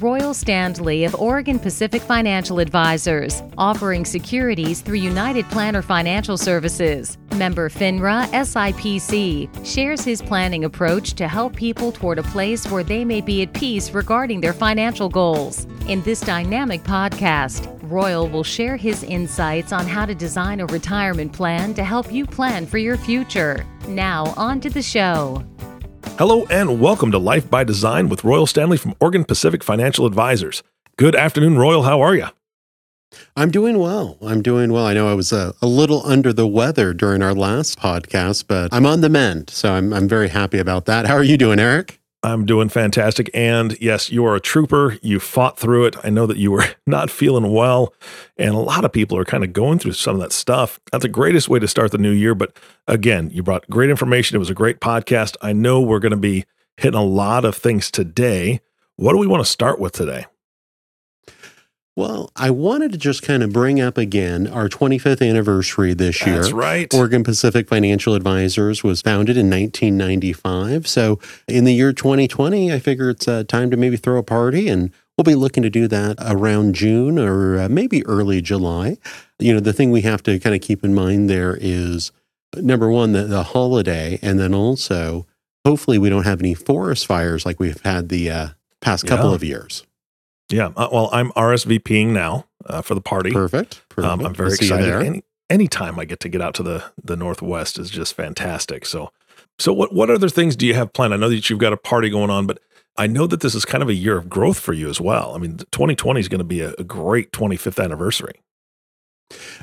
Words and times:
Royal 0.00 0.32
Standley 0.32 1.04
of 1.04 1.16
Oregon 1.16 1.58
Pacific 1.58 2.00
Financial 2.00 2.60
Advisors, 2.60 3.42
offering 3.58 4.04
securities 4.04 4.80
through 4.80 4.98
United 4.98 5.44
Planner 5.46 5.82
Financial 5.82 6.38
Services. 6.38 7.18
Member 7.34 7.68
FINRA 7.68 8.28
SIPC 8.28 9.66
shares 9.66 10.04
his 10.04 10.22
planning 10.22 10.64
approach 10.64 11.14
to 11.14 11.26
help 11.26 11.56
people 11.56 11.90
toward 11.90 12.20
a 12.20 12.22
place 12.22 12.70
where 12.70 12.84
they 12.84 13.04
may 13.04 13.20
be 13.20 13.42
at 13.42 13.52
peace 13.54 13.90
regarding 13.90 14.40
their 14.40 14.52
financial 14.52 15.08
goals. 15.08 15.66
In 15.88 16.00
this 16.02 16.20
dynamic 16.20 16.84
podcast, 16.84 17.68
Royal 17.82 18.28
will 18.28 18.44
share 18.44 18.76
his 18.76 19.02
insights 19.02 19.72
on 19.72 19.84
how 19.84 20.06
to 20.06 20.14
design 20.14 20.60
a 20.60 20.66
retirement 20.66 21.32
plan 21.32 21.74
to 21.74 21.82
help 21.82 22.12
you 22.12 22.24
plan 22.24 22.66
for 22.66 22.78
your 22.78 22.96
future. 22.96 23.66
Now, 23.88 24.32
on 24.36 24.60
to 24.60 24.70
the 24.70 24.82
show. 24.82 25.44
Hello 26.18 26.46
and 26.50 26.80
welcome 26.80 27.12
to 27.12 27.18
Life 27.18 27.48
by 27.48 27.62
Design 27.62 28.08
with 28.08 28.24
Royal 28.24 28.44
Standley 28.44 28.76
from 28.76 28.96
Oregon 28.98 29.22
Pacific 29.22 29.62
Financial 29.62 30.04
Advisors. 30.04 30.64
Good 30.96 31.14
afternoon, 31.14 31.56
Royal. 31.56 31.84
How 31.84 32.00
are 32.00 32.16
you? 32.16 32.26
I'm 33.36 33.52
doing 33.52 33.78
well. 33.78 34.18
I'm 34.20 34.42
doing 34.42 34.72
well. 34.72 34.84
I 34.84 34.94
know 34.94 35.08
I 35.08 35.14
was 35.14 35.30
a, 35.30 35.54
a, 35.62 35.68
little 35.68 36.04
under 36.04 36.32
the 36.32 36.44
weather 36.44 36.92
during 36.92 37.22
our 37.22 37.34
last 37.34 37.78
podcast, 37.78 38.46
but 38.48 38.74
I'm 38.74 38.84
on 38.84 39.00
the 39.00 39.08
mend. 39.08 39.50
So 39.50 39.72
I'm, 39.72 39.92
I'm 39.92 40.08
very 40.08 40.28
happy 40.28 40.58
about 40.58 40.86
that. 40.86 41.06
How 41.06 41.14
are 41.14 41.22
you 41.22 41.36
doing, 41.36 41.60
Eric? 41.60 41.97
I'm 42.22 42.44
doing 42.46 42.68
fantastic. 42.68 43.30
And 43.32 43.76
yes, 43.80 44.10
you 44.10 44.24
are 44.24 44.34
a 44.34 44.40
trooper. 44.40 44.98
You 45.02 45.20
fought 45.20 45.58
through 45.58 45.86
it. 45.86 45.96
I 46.02 46.10
know 46.10 46.26
that 46.26 46.36
you 46.36 46.50
were 46.50 46.64
not 46.86 47.10
feeling 47.10 47.52
well. 47.52 47.94
And 48.36 48.54
a 48.54 48.58
lot 48.58 48.84
of 48.84 48.92
people 48.92 49.16
are 49.16 49.24
kind 49.24 49.44
of 49.44 49.52
going 49.52 49.78
through 49.78 49.92
some 49.92 50.16
of 50.16 50.20
that 50.20 50.32
stuff. 50.32 50.80
That's 50.90 51.02
the 51.02 51.08
greatest 51.08 51.48
way 51.48 51.58
to 51.60 51.68
start 51.68 51.92
the 51.92 51.98
new 51.98 52.10
year. 52.10 52.34
But 52.34 52.56
again, 52.88 53.30
you 53.30 53.42
brought 53.42 53.68
great 53.70 53.90
information. 53.90 54.34
It 54.34 54.40
was 54.40 54.50
a 54.50 54.54
great 54.54 54.80
podcast. 54.80 55.36
I 55.42 55.52
know 55.52 55.80
we're 55.80 56.00
going 56.00 56.10
to 56.10 56.16
be 56.16 56.44
hitting 56.76 56.98
a 56.98 57.04
lot 57.04 57.44
of 57.44 57.56
things 57.56 57.90
today. 57.90 58.60
What 58.96 59.12
do 59.12 59.18
we 59.18 59.26
want 59.28 59.44
to 59.44 59.50
start 59.50 59.78
with 59.78 59.92
today? 59.92 60.26
Well, 61.98 62.30
I 62.36 62.50
wanted 62.50 62.92
to 62.92 62.98
just 62.98 63.24
kind 63.24 63.42
of 63.42 63.52
bring 63.52 63.80
up 63.80 63.98
again 63.98 64.46
our 64.46 64.68
25th 64.68 65.20
anniversary 65.28 65.94
this 65.94 66.24
year. 66.24 66.36
That's 66.36 66.52
right. 66.52 66.94
Oregon 66.94 67.24
Pacific 67.24 67.66
Financial 67.66 68.14
Advisors 68.14 68.84
was 68.84 69.02
founded 69.02 69.36
in 69.36 69.50
1995. 69.50 70.86
So 70.86 71.18
in 71.48 71.64
the 71.64 71.74
year 71.74 71.92
2020, 71.92 72.72
I 72.72 72.78
figure 72.78 73.10
it's 73.10 73.26
uh, 73.26 73.42
time 73.48 73.72
to 73.72 73.76
maybe 73.76 73.96
throw 73.96 74.16
a 74.16 74.22
party, 74.22 74.68
and 74.68 74.92
we'll 75.16 75.24
be 75.24 75.34
looking 75.34 75.64
to 75.64 75.70
do 75.70 75.88
that 75.88 76.18
around 76.20 76.76
June 76.76 77.18
or 77.18 77.58
uh, 77.62 77.68
maybe 77.68 78.06
early 78.06 78.40
July. 78.40 78.96
You 79.40 79.54
know, 79.54 79.58
the 79.58 79.72
thing 79.72 79.90
we 79.90 80.02
have 80.02 80.22
to 80.22 80.38
kind 80.38 80.54
of 80.54 80.62
keep 80.62 80.84
in 80.84 80.94
mind 80.94 81.28
there 81.28 81.58
is 81.60 82.12
number 82.54 82.88
one, 82.88 83.10
the, 83.10 83.24
the 83.24 83.42
holiday, 83.42 84.20
and 84.22 84.38
then 84.38 84.54
also 84.54 85.26
hopefully 85.66 85.98
we 85.98 86.10
don't 86.10 86.22
have 86.26 86.38
any 86.38 86.54
forest 86.54 87.08
fires 87.08 87.44
like 87.44 87.58
we've 87.58 87.82
had 87.82 88.08
the 88.08 88.30
uh, 88.30 88.48
past 88.80 89.04
couple 89.04 89.30
Yeah. 89.30 89.34
of 89.34 89.42
years. 89.42 89.82
Yeah. 90.50 90.70
Uh, 90.76 90.88
well, 90.90 91.10
I'm 91.12 91.30
RSVPing 91.32 92.08
now 92.08 92.46
uh, 92.66 92.82
for 92.82 92.94
the 92.94 93.00
party. 93.00 93.32
Perfect. 93.32 93.82
Perfect. 93.88 94.12
Um, 94.12 94.24
I'm 94.24 94.34
very 94.34 94.48
We'll 94.48 94.54
excited. 94.54 94.92
Any 95.02 95.22
anytime 95.50 95.98
I 95.98 96.04
get 96.04 96.20
to 96.20 96.28
get 96.28 96.40
out 96.40 96.54
to 96.54 96.62
the 96.62 96.84
the 97.02 97.16
Northwest 97.16 97.78
is 97.78 97.90
just 97.90 98.14
fantastic. 98.14 98.86
So, 98.86 99.12
so 99.58 99.72
what 99.72 99.92
what 99.92 100.10
other 100.10 100.28
things 100.28 100.56
do 100.56 100.66
you 100.66 100.74
have 100.74 100.92
planned? 100.92 101.14
I 101.14 101.16
know 101.16 101.28
that 101.28 101.50
you've 101.50 101.58
got 101.58 101.72
a 101.72 101.76
party 101.76 102.10
going 102.10 102.30
on, 102.30 102.46
but 102.46 102.58
I 102.96 103.06
know 103.06 103.26
that 103.26 103.40
this 103.40 103.54
is 103.54 103.64
kind 103.64 103.82
of 103.82 103.88
a 103.88 103.94
year 103.94 104.18
of 104.18 104.28
growth 104.28 104.58
for 104.58 104.72
you 104.72 104.88
as 104.88 105.00
well. 105.00 105.34
I 105.34 105.38
mean, 105.38 105.58
2020 105.70 106.18
is 106.18 106.28
going 106.28 106.40
to 106.40 106.44
be 106.44 106.60
a, 106.60 106.74
a 106.78 106.84
great 106.84 107.30
25th 107.30 107.82
anniversary. 107.82 108.40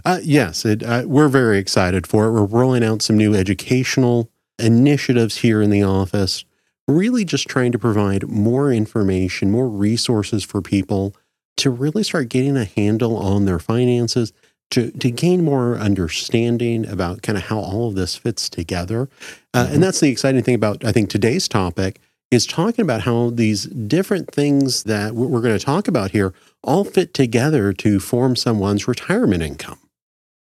Uh, 0.06 0.19
yes, 0.23 0.63
it, 0.63 0.83
uh, 0.83 1.03
we're 1.06 1.28
very 1.28 1.58
excited 1.58 2.08
for 2.08 2.28
it. 2.28 2.31
We're 2.31 2.45
rolling 2.45 2.83
out 2.83 3.02
some 3.02 3.17
new 3.17 3.33
educational 3.36 4.30
initiatives 4.58 5.38
here 5.38 5.61
in 5.61 5.69
the 5.69 5.83
office, 5.83 6.45
really 6.88 7.25
just 7.25 7.47
trying 7.47 7.72
to 7.72 7.80
provide 7.80 8.28
more 8.28 8.72
information, 8.72 9.52
more 9.52 9.67
resources 9.67 10.44
for 10.44 10.61
people 10.61 11.16
to 11.58 11.69
really 11.69 12.03
start 12.03 12.30
getting 12.30 12.58
a 12.58 12.66
handle 12.66 13.17
on 13.17 13.45
their 13.45 13.59
finances, 13.59 14.34
to, 14.72 14.91
to 14.91 15.12
gain 15.12 15.44
more 15.44 15.78
understanding 15.78 16.88
about 16.88 17.22
kind 17.22 17.38
of 17.38 17.45
how 17.45 17.59
all 17.59 17.90
of 17.90 17.95
this 17.95 18.16
fits 18.16 18.50
together. 18.50 19.09
Uh. 19.53 19.68
And 19.72 19.81
that's 19.81 20.00
the 20.00 20.09
exciting 20.09 20.44
thing 20.44 20.56
about, 20.56 20.84
I 20.84 20.91
think, 20.91 21.09
today's 21.09 21.47
topic 21.47 22.00
is 22.31 22.45
talking 22.45 22.84
about 22.84 23.01
how 23.01 23.29
these 23.29 23.66
different 23.66 24.31
things 24.31 24.84
that 24.84 25.13
we're 25.13 25.41
going 25.41 25.57
to 25.57 25.63
talk 25.63 25.88
about 25.88 26.12
here 26.12 26.34
all 26.63 26.84
fit 26.84 27.13
together 27.13 27.72
to 27.74 28.00
form 28.00 28.35
someone's 28.35 28.88
retirement 28.88 29.44
income. 29.44 29.79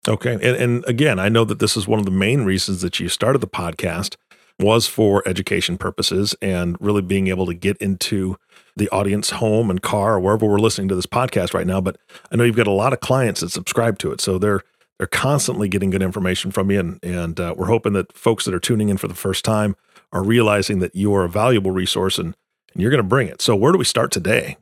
Okay. 0.08 0.34
And, 0.34 0.44
and 0.44 0.84
again, 0.86 1.18
I 1.18 1.28
know 1.28 1.44
that 1.44 1.58
this 1.58 1.76
is 1.76 1.86
one 1.86 1.98
of 1.98 2.04
the 2.04 2.10
main 2.10 2.44
reasons 2.44 2.82
that 2.82 2.98
you 2.98 3.08
started 3.08 3.38
the 3.38 3.46
podcast 3.46 4.16
was 4.60 4.86
for 4.86 5.26
education 5.26 5.78
purposes 5.78 6.34
and 6.40 6.76
really 6.80 7.02
being 7.02 7.28
able 7.28 7.46
to 7.46 7.54
get 7.54 7.76
into 7.78 8.36
the 8.76 8.88
audience 8.90 9.30
home 9.30 9.70
and 9.70 9.82
car 9.82 10.14
or 10.14 10.20
wherever 10.20 10.46
we're 10.46 10.58
listening 10.58 10.88
to 10.88 10.94
this 10.94 11.06
podcast 11.06 11.54
right 11.54 11.66
now. 11.66 11.80
But 11.80 11.96
I 12.30 12.36
know 12.36 12.44
you've 12.44 12.56
got 12.56 12.66
a 12.66 12.72
lot 12.72 12.92
of 12.92 13.00
clients 13.00 13.40
that 13.40 13.50
subscribe 13.50 13.98
to 13.98 14.12
it. 14.12 14.20
So 14.20 14.38
they're 14.38 14.62
they're 14.98 15.06
constantly 15.06 15.66
getting 15.66 15.88
good 15.88 16.02
information 16.02 16.50
from 16.50 16.70
you. 16.70 16.78
And, 16.78 17.02
and 17.02 17.40
uh, 17.40 17.54
we're 17.56 17.68
hoping 17.68 17.94
that 17.94 18.12
folks 18.12 18.44
that 18.44 18.52
are 18.52 18.60
tuning 18.60 18.90
in 18.90 18.98
for 18.98 19.08
the 19.08 19.14
first 19.14 19.46
time 19.46 19.74
are 20.12 20.22
realizing 20.22 20.80
that 20.80 20.94
you 20.94 21.14
are 21.14 21.24
a 21.24 21.28
valuable 21.28 21.70
resource 21.70 22.18
and, 22.18 22.36
and 22.74 22.82
you're 22.82 22.90
going 22.90 23.02
to 23.02 23.08
bring 23.08 23.26
it. 23.26 23.40
So 23.40 23.56
where 23.56 23.72
do 23.72 23.78
we 23.78 23.84
start 23.86 24.12
today? 24.12 24.58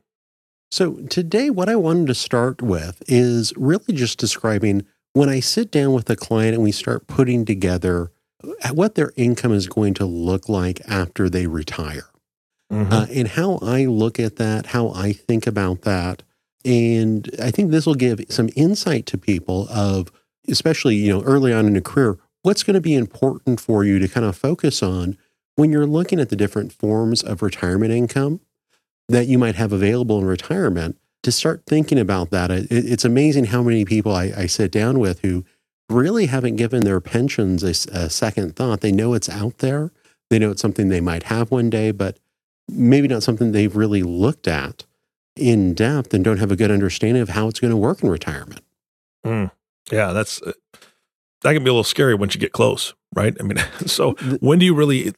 So, 0.71 0.93
today, 1.09 1.49
what 1.49 1.67
I 1.67 1.75
wanted 1.75 2.07
to 2.07 2.15
start 2.15 2.61
with 2.61 3.03
is 3.07 3.51
really 3.57 3.93
just 3.93 4.17
describing 4.17 4.85
when 5.13 5.27
I 5.27 5.39
sit 5.39 5.71
down 5.71 5.93
with 5.93 6.09
a 6.09 6.15
client 6.15 6.53
and 6.53 6.63
we 6.63 6.71
start 6.71 7.07
putting 7.07 7.43
together 7.43 8.11
what 8.73 8.95
their 8.95 9.11
income 9.15 9.51
is 9.53 9.67
going 9.67 9.93
to 9.95 10.05
look 10.05 10.47
like 10.49 10.81
after 10.87 11.29
they 11.29 11.47
retire. 11.47 12.05
uh, 12.71 13.07
and 13.11 13.27
how 13.29 13.57
I 13.61 13.85
look 13.85 14.19
at 14.19 14.35
that, 14.35 14.67
how 14.67 14.89
I 14.89 15.11
think 15.13 15.47
about 15.47 15.81
that. 15.81 16.23
And 16.63 17.29
I 17.41 17.51
think 17.51 17.71
this 17.71 17.85
will 17.85 17.95
give 17.95 18.21
some 18.29 18.49
insight 18.55 19.05
to 19.07 19.17
people 19.17 19.67
of, 19.69 20.11
especially, 20.47 20.95
you 20.95 21.11
know, 21.11 21.23
early 21.23 21.51
on 21.51 21.65
in 21.65 21.75
a 21.75 21.81
career, 21.81 22.17
what's 22.43 22.63
going 22.63 22.75
to 22.75 22.81
be 22.81 22.95
important 22.95 23.59
for 23.59 23.83
you 23.83 23.97
to 23.99 24.07
kind 24.07 24.25
of 24.25 24.35
focus 24.35 24.83
on 24.83 25.17
when 25.55 25.71
you're 25.71 25.87
looking 25.87 26.19
at 26.19 26.29
the 26.29 26.35
different 26.35 26.71
forms 26.71 27.23
of 27.23 27.41
retirement 27.41 27.91
income 27.91 28.39
that 29.07 29.27
you 29.27 29.37
might 29.37 29.55
have 29.55 29.73
available 29.73 30.19
in 30.19 30.25
retirement 30.25 30.97
to 31.23 31.31
start 31.31 31.63
thinking 31.65 31.99
about 31.99 32.29
that. 32.29 32.51
It, 32.51 32.67
it's 32.69 33.03
amazing 33.03 33.45
how 33.45 33.63
many 33.63 33.83
people 33.83 34.13
I, 34.13 34.31
I 34.37 34.45
sit 34.45 34.71
down 34.71 34.99
with 34.99 35.21
who 35.21 35.43
really 35.89 36.27
haven't 36.27 36.55
given 36.55 36.81
their 36.81 37.01
pensions 37.01 37.63
a 37.63 38.09
second 38.09 38.55
thought. 38.55 38.81
They 38.81 38.91
know 38.91 39.13
it's 39.13 39.29
out 39.29 39.59
there. 39.59 39.91
They 40.29 40.39
know 40.39 40.51
it's 40.51 40.61
something 40.61 40.89
they 40.89 41.01
might 41.01 41.23
have 41.23 41.51
one 41.51 41.69
day, 41.69 41.91
but 41.91 42.19
maybe 42.67 43.07
not 43.07 43.23
something 43.23 43.51
they've 43.51 43.75
really 43.75 44.03
looked 44.03 44.47
at 44.47 44.85
in 45.35 45.73
depth 45.73 46.13
and 46.13 46.23
don't 46.23 46.37
have 46.37 46.51
a 46.51 46.55
good 46.55 46.71
understanding 46.71 47.21
of 47.21 47.29
how 47.29 47.47
it's 47.47 47.59
going 47.59 47.71
to 47.71 47.77
work 47.77 48.03
in 48.03 48.09
retirement. 48.09 48.63
Mm. 49.25 49.51
Yeah, 49.91 50.13
that's 50.13 50.41
uh, 50.41 50.51
that 51.41 51.53
can 51.53 51.63
be 51.63 51.69
a 51.69 51.73
little 51.73 51.83
scary 51.83 52.15
once 52.15 52.35
you 52.35 52.41
get 52.41 52.51
close, 52.51 52.93
right? 53.15 53.35
I 53.39 53.43
mean, 53.43 53.57
so 53.85 54.13
when 54.39 54.59
do 54.59 54.65
you 54.65 54.75
really 54.75 55.13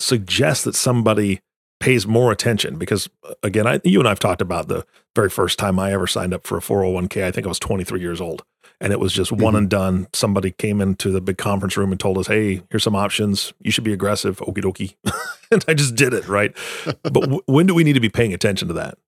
suggest 0.00 0.64
that 0.64 0.74
somebody 0.74 1.40
pays 1.80 2.06
more 2.06 2.32
attention? 2.32 2.78
Because 2.78 3.08
uh, 3.24 3.34
again, 3.42 3.66
I, 3.66 3.80
you 3.84 4.00
and 4.00 4.08
I've 4.08 4.18
talked 4.18 4.42
about 4.42 4.68
the 4.68 4.84
very 5.14 5.30
first 5.30 5.58
time 5.58 5.78
I 5.78 5.92
ever 5.92 6.06
signed 6.06 6.34
up 6.34 6.46
for 6.46 6.58
a 6.58 6.60
401k. 6.60 7.24
I 7.24 7.30
think 7.30 7.46
I 7.46 7.48
was 7.48 7.58
23 7.58 8.00
years 8.00 8.20
old, 8.20 8.42
and 8.80 8.92
it 8.92 9.00
was 9.00 9.12
just 9.12 9.32
one 9.32 9.54
Mhm. 9.54 9.58
and 9.58 9.68
done. 9.70 10.06
Somebody 10.12 10.50
came 10.52 10.80
into 10.80 11.10
the 11.10 11.20
big 11.20 11.38
conference 11.38 11.76
room 11.76 11.90
and 11.90 12.00
told 12.00 12.18
us, 12.18 12.26
"Hey, 12.28 12.62
here's 12.70 12.82
some 12.84 12.94
options. 12.96 13.52
You 13.60 13.70
should 13.70 13.84
be 13.84 13.92
aggressive." 13.92 14.38
Okie 14.38 14.62
dokie, 14.62 14.94
and 15.50 15.64
I 15.68 15.74
just 15.74 15.94
did 15.96 16.12
it, 16.14 16.28
right? 16.28 16.52
But 17.02 17.12
w- 17.14 17.42
when 17.46 17.66
do 17.66 17.74
we 17.74 17.84
need 17.84 17.94
to 17.94 18.00
be 18.00 18.08
paying 18.08 18.32
attention 18.34 18.68
to 18.68 18.74
that? 18.74 18.98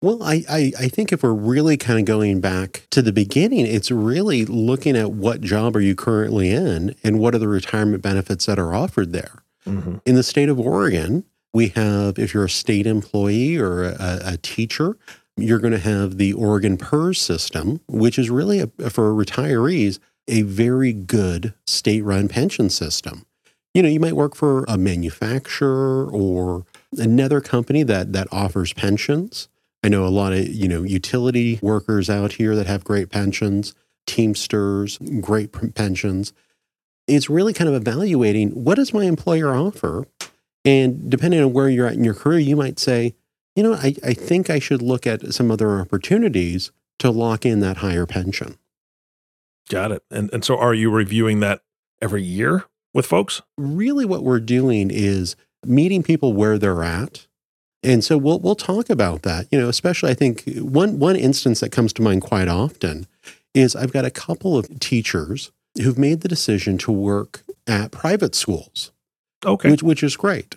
Well, 0.00 0.22
I, 0.22 0.44
I, 0.48 0.72
I 0.78 0.88
think 0.88 1.12
if 1.12 1.24
we're 1.24 1.32
really 1.34 1.76
kind 1.76 1.98
of 1.98 2.04
going 2.04 2.40
back 2.40 2.86
to 2.90 3.02
the 3.02 3.12
beginning, 3.12 3.66
it's 3.66 3.90
really 3.90 4.44
looking 4.44 4.96
at 4.96 5.10
what 5.10 5.40
job 5.40 5.74
are 5.74 5.80
you 5.80 5.96
currently 5.96 6.50
in 6.50 6.94
and 7.02 7.18
what 7.18 7.34
are 7.34 7.38
the 7.38 7.48
retirement 7.48 8.00
benefits 8.00 8.46
that 8.46 8.60
are 8.60 8.72
offered 8.72 9.12
there. 9.12 9.42
Mm-hmm. 9.66 9.96
In 10.06 10.14
the 10.14 10.22
state 10.22 10.48
of 10.48 10.60
Oregon, 10.60 11.24
we 11.52 11.68
have, 11.70 12.16
if 12.16 12.32
you're 12.32 12.44
a 12.44 12.48
state 12.50 12.86
employee 12.86 13.56
or 13.56 13.82
a, 13.82 14.20
a 14.24 14.36
teacher, 14.36 14.96
you're 15.38 15.58
going 15.58 15.72
to 15.72 15.78
have 15.78 16.18
the 16.18 16.32
Oregon 16.32 16.76
PERS 16.76 17.20
system, 17.20 17.80
which 17.88 18.18
is 18.18 18.30
really, 18.30 18.60
a, 18.60 18.66
for 18.90 19.12
retirees, 19.12 19.98
a 20.26 20.42
very 20.42 20.92
good 20.92 21.54
state 21.66 22.02
run 22.02 22.28
pension 22.28 22.70
system. 22.70 23.24
You 23.74 23.82
know, 23.82 23.88
you 23.88 24.00
might 24.00 24.16
work 24.16 24.34
for 24.34 24.64
a 24.66 24.76
manufacturer 24.76 26.08
or 26.10 26.64
another 26.96 27.40
company 27.40 27.82
that, 27.84 28.12
that 28.12 28.28
offers 28.32 28.72
pensions. 28.72 29.48
I 29.82 29.88
know 29.88 30.06
a 30.06 30.08
lot 30.08 30.32
of, 30.32 30.48
you 30.48 30.68
know, 30.68 30.82
utility 30.82 31.58
workers 31.62 32.10
out 32.10 32.32
here 32.32 32.56
that 32.56 32.66
have 32.66 32.84
great 32.84 33.10
pensions, 33.10 33.74
Teamsters, 34.06 34.98
great 35.20 35.52
pensions. 35.74 36.32
It's 37.06 37.28
really 37.28 37.52
kind 37.52 37.68
of 37.68 37.76
evaluating 37.76 38.50
what 38.50 38.76
does 38.76 38.94
my 38.94 39.04
employer 39.04 39.54
offer? 39.54 40.06
And 40.64 41.10
depending 41.10 41.42
on 41.42 41.52
where 41.52 41.68
you're 41.68 41.86
at 41.86 41.92
in 41.92 42.04
your 42.04 42.14
career, 42.14 42.38
you 42.38 42.56
might 42.56 42.78
say, 42.78 43.14
you 43.58 43.64
know, 43.64 43.74
I, 43.74 43.96
I 44.04 44.14
think 44.14 44.50
I 44.50 44.60
should 44.60 44.82
look 44.82 45.06
at 45.06 45.34
some 45.34 45.50
other 45.50 45.80
opportunities 45.80 46.70
to 47.00 47.10
lock 47.10 47.44
in 47.44 47.60
that 47.60 47.78
higher 47.78 48.06
pension. 48.06 48.56
Got 49.68 49.92
it. 49.92 50.04
And 50.10 50.30
and 50.32 50.44
so, 50.44 50.56
are 50.58 50.74
you 50.74 50.90
reviewing 50.90 51.40
that 51.40 51.62
every 52.00 52.22
year 52.22 52.66
with 52.94 53.06
folks? 53.06 53.42
Really, 53.58 54.06
what 54.06 54.24
we're 54.24 54.40
doing 54.40 54.92
is 54.92 55.36
meeting 55.66 56.04
people 56.04 56.34
where 56.34 56.58
they're 56.58 56.84
at 56.84 57.26
And 57.82 58.04
so 58.04 58.18
we'll 58.18 58.40
we'll 58.40 58.56
talk 58.56 58.90
about 58.90 59.22
that. 59.22 59.48
You 59.52 59.60
know, 59.60 59.68
especially 59.68 60.10
I 60.10 60.14
think 60.14 60.44
one 60.56 60.98
one 60.98 61.16
instance 61.16 61.60
that 61.60 61.72
comes 61.72 61.92
to 61.94 62.02
mind 62.02 62.22
quite 62.22 62.48
often 62.48 63.06
is 63.54 63.76
I've 63.76 63.92
got 63.92 64.04
a 64.04 64.10
couple 64.12 64.56
of 64.58 64.80
teachers 64.80 65.52
who've 65.82 65.98
made 65.98 66.22
the 66.22 66.28
decision 66.28 66.78
to 66.78 66.92
work 66.92 67.44
at 67.66 67.92
private 67.92 68.34
schools. 68.34 68.92
Okay. 69.46 69.70
Which 69.72 69.82
which 69.82 70.04
is 70.04 70.16
great. 70.16 70.56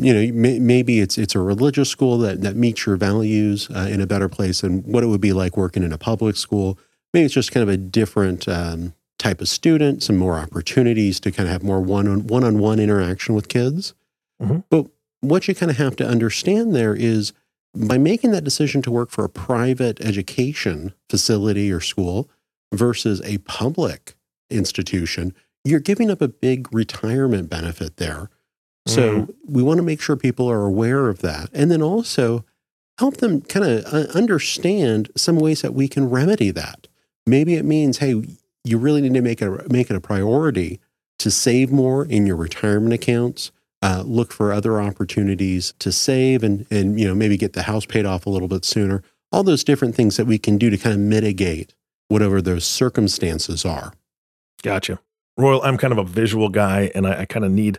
You 0.00 0.14
know, 0.14 0.32
may, 0.32 0.58
maybe 0.58 1.00
it's 1.00 1.18
it's 1.18 1.34
a 1.34 1.40
religious 1.40 1.88
school 1.88 2.18
that 2.18 2.40
that 2.42 2.56
meets 2.56 2.86
your 2.86 2.96
values 2.96 3.68
uh, 3.70 3.88
in 3.90 4.00
a 4.00 4.06
better 4.06 4.28
place 4.28 4.62
than 4.62 4.82
what 4.82 5.04
it 5.04 5.08
would 5.08 5.20
be 5.20 5.32
like 5.32 5.56
working 5.56 5.82
in 5.82 5.92
a 5.92 5.98
public 5.98 6.36
school. 6.36 6.78
Maybe 7.12 7.26
it's 7.26 7.34
just 7.34 7.52
kind 7.52 7.62
of 7.62 7.68
a 7.68 7.76
different 7.76 8.48
um, 8.48 8.94
type 9.18 9.40
of 9.40 9.48
student, 9.48 10.02
some 10.02 10.16
more 10.16 10.38
opportunities 10.38 11.20
to 11.20 11.30
kind 11.30 11.48
of 11.48 11.52
have 11.52 11.62
more 11.62 11.80
one 11.80 12.08
on 12.08 12.26
one 12.26 12.44
on 12.44 12.58
one 12.58 12.80
interaction 12.80 13.34
with 13.34 13.48
kids. 13.48 13.94
Mhm. 14.42 14.64
But 14.70 14.86
what 15.20 15.46
you 15.46 15.54
kind 15.54 15.70
of 15.70 15.76
have 15.76 15.96
to 15.96 16.06
understand 16.06 16.74
there 16.74 16.94
is 16.94 17.32
by 17.74 17.98
making 17.98 18.30
that 18.32 18.44
decision 18.44 18.82
to 18.82 18.90
work 18.90 19.10
for 19.10 19.24
a 19.24 19.28
private 19.28 20.00
education 20.00 20.92
facility 21.08 21.70
or 21.70 21.80
school 21.80 22.28
versus 22.72 23.20
a 23.24 23.38
public 23.38 24.14
institution, 24.48 25.34
you're 25.64 25.80
giving 25.80 26.10
up 26.10 26.20
a 26.20 26.28
big 26.28 26.72
retirement 26.72 27.48
benefit 27.50 27.96
there. 27.96 28.30
So 28.94 29.34
we 29.46 29.62
want 29.62 29.78
to 29.78 29.82
make 29.82 30.00
sure 30.00 30.16
people 30.16 30.50
are 30.50 30.64
aware 30.64 31.08
of 31.08 31.20
that. 31.20 31.50
And 31.52 31.70
then 31.70 31.82
also 31.82 32.44
help 32.98 33.18
them 33.18 33.40
kind 33.42 33.64
of 33.64 33.94
uh, 33.94 34.12
understand 34.12 35.10
some 35.16 35.36
ways 35.36 35.62
that 35.62 35.74
we 35.74 35.88
can 35.88 36.10
remedy 36.10 36.50
that. 36.50 36.86
Maybe 37.26 37.54
it 37.54 37.64
means, 37.64 37.98
hey, 37.98 38.22
you 38.64 38.78
really 38.78 39.00
need 39.00 39.14
to 39.14 39.22
make 39.22 39.40
it, 39.40 39.70
make 39.70 39.90
it 39.90 39.96
a 39.96 40.00
priority 40.00 40.80
to 41.18 41.30
save 41.30 41.70
more 41.70 42.04
in 42.04 42.26
your 42.26 42.36
retirement 42.36 42.92
accounts. 42.92 43.52
Uh, 43.82 44.02
look 44.04 44.32
for 44.32 44.52
other 44.52 44.80
opportunities 44.80 45.72
to 45.78 45.90
save 45.90 46.42
and, 46.42 46.66
and 46.70 47.00
you 47.00 47.08
know 47.08 47.14
maybe 47.14 47.38
get 47.38 47.54
the 47.54 47.62
house 47.62 47.86
paid 47.86 48.04
off 48.04 48.26
a 48.26 48.30
little 48.30 48.48
bit 48.48 48.64
sooner. 48.64 49.02
All 49.32 49.42
those 49.42 49.64
different 49.64 49.94
things 49.94 50.16
that 50.18 50.26
we 50.26 50.38
can 50.38 50.58
do 50.58 50.68
to 50.68 50.76
kind 50.76 50.94
of 50.94 51.00
mitigate 51.00 51.74
whatever 52.08 52.42
those 52.42 52.66
circumstances 52.66 53.64
are. 53.64 53.94
Gotcha. 54.62 55.00
Royal, 55.40 55.62
I'm 55.62 55.76
kind 55.76 55.92
of 55.92 55.98
a 55.98 56.04
visual 56.04 56.48
guy 56.48 56.90
and 56.94 57.06
I, 57.06 57.20
I 57.20 57.24
kind 57.24 57.44
of 57.44 57.50
need 57.52 57.78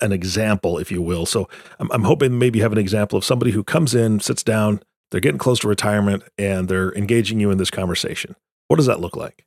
an 0.00 0.12
example, 0.12 0.78
if 0.78 0.90
you 0.90 1.02
will. 1.02 1.26
So 1.26 1.48
I'm, 1.78 1.90
I'm 1.90 2.04
hoping 2.04 2.38
maybe 2.38 2.58
you 2.58 2.62
have 2.62 2.72
an 2.72 2.78
example 2.78 3.16
of 3.18 3.24
somebody 3.24 3.50
who 3.50 3.64
comes 3.64 3.94
in, 3.94 4.20
sits 4.20 4.42
down, 4.42 4.80
they're 5.10 5.20
getting 5.20 5.38
close 5.38 5.60
to 5.60 5.68
retirement, 5.68 6.22
and 6.36 6.68
they're 6.68 6.92
engaging 6.94 7.40
you 7.40 7.50
in 7.50 7.58
this 7.58 7.70
conversation. 7.70 8.36
What 8.68 8.76
does 8.76 8.86
that 8.86 9.00
look 9.00 9.16
like? 9.16 9.46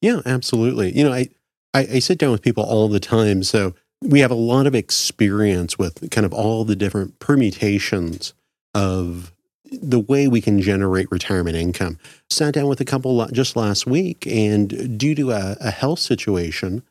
Yeah, 0.00 0.20
absolutely. 0.24 0.96
You 0.96 1.04
know, 1.04 1.12
I, 1.12 1.28
I, 1.74 1.80
I 1.80 1.98
sit 1.98 2.18
down 2.18 2.30
with 2.30 2.42
people 2.42 2.64
all 2.64 2.88
the 2.88 3.00
time. 3.00 3.42
So 3.42 3.74
we 4.00 4.20
have 4.20 4.30
a 4.30 4.36
lot 4.36 4.66
of 4.66 4.74
experience 4.74 5.78
with 5.78 6.10
kind 6.10 6.24
of 6.24 6.32
all 6.32 6.64
the 6.64 6.76
different 6.76 7.18
permutations 7.18 8.34
of 8.74 9.32
the 9.80 10.00
way 10.00 10.28
we 10.28 10.40
can 10.40 10.60
generate 10.60 11.10
retirement 11.10 11.56
income. 11.56 11.98
Sat 12.30 12.54
down 12.54 12.68
with 12.68 12.80
a 12.80 12.84
couple 12.84 13.26
just 13.28 13.56
last 13.56 13.86
week, 13.86 14.26
and 14.26 14.98
due 14.98 15.14
to 15.14 15.30
a, 15.30 15.56
a 15.60 15.70
health 15.70 15.98
situation, 15.98 16.82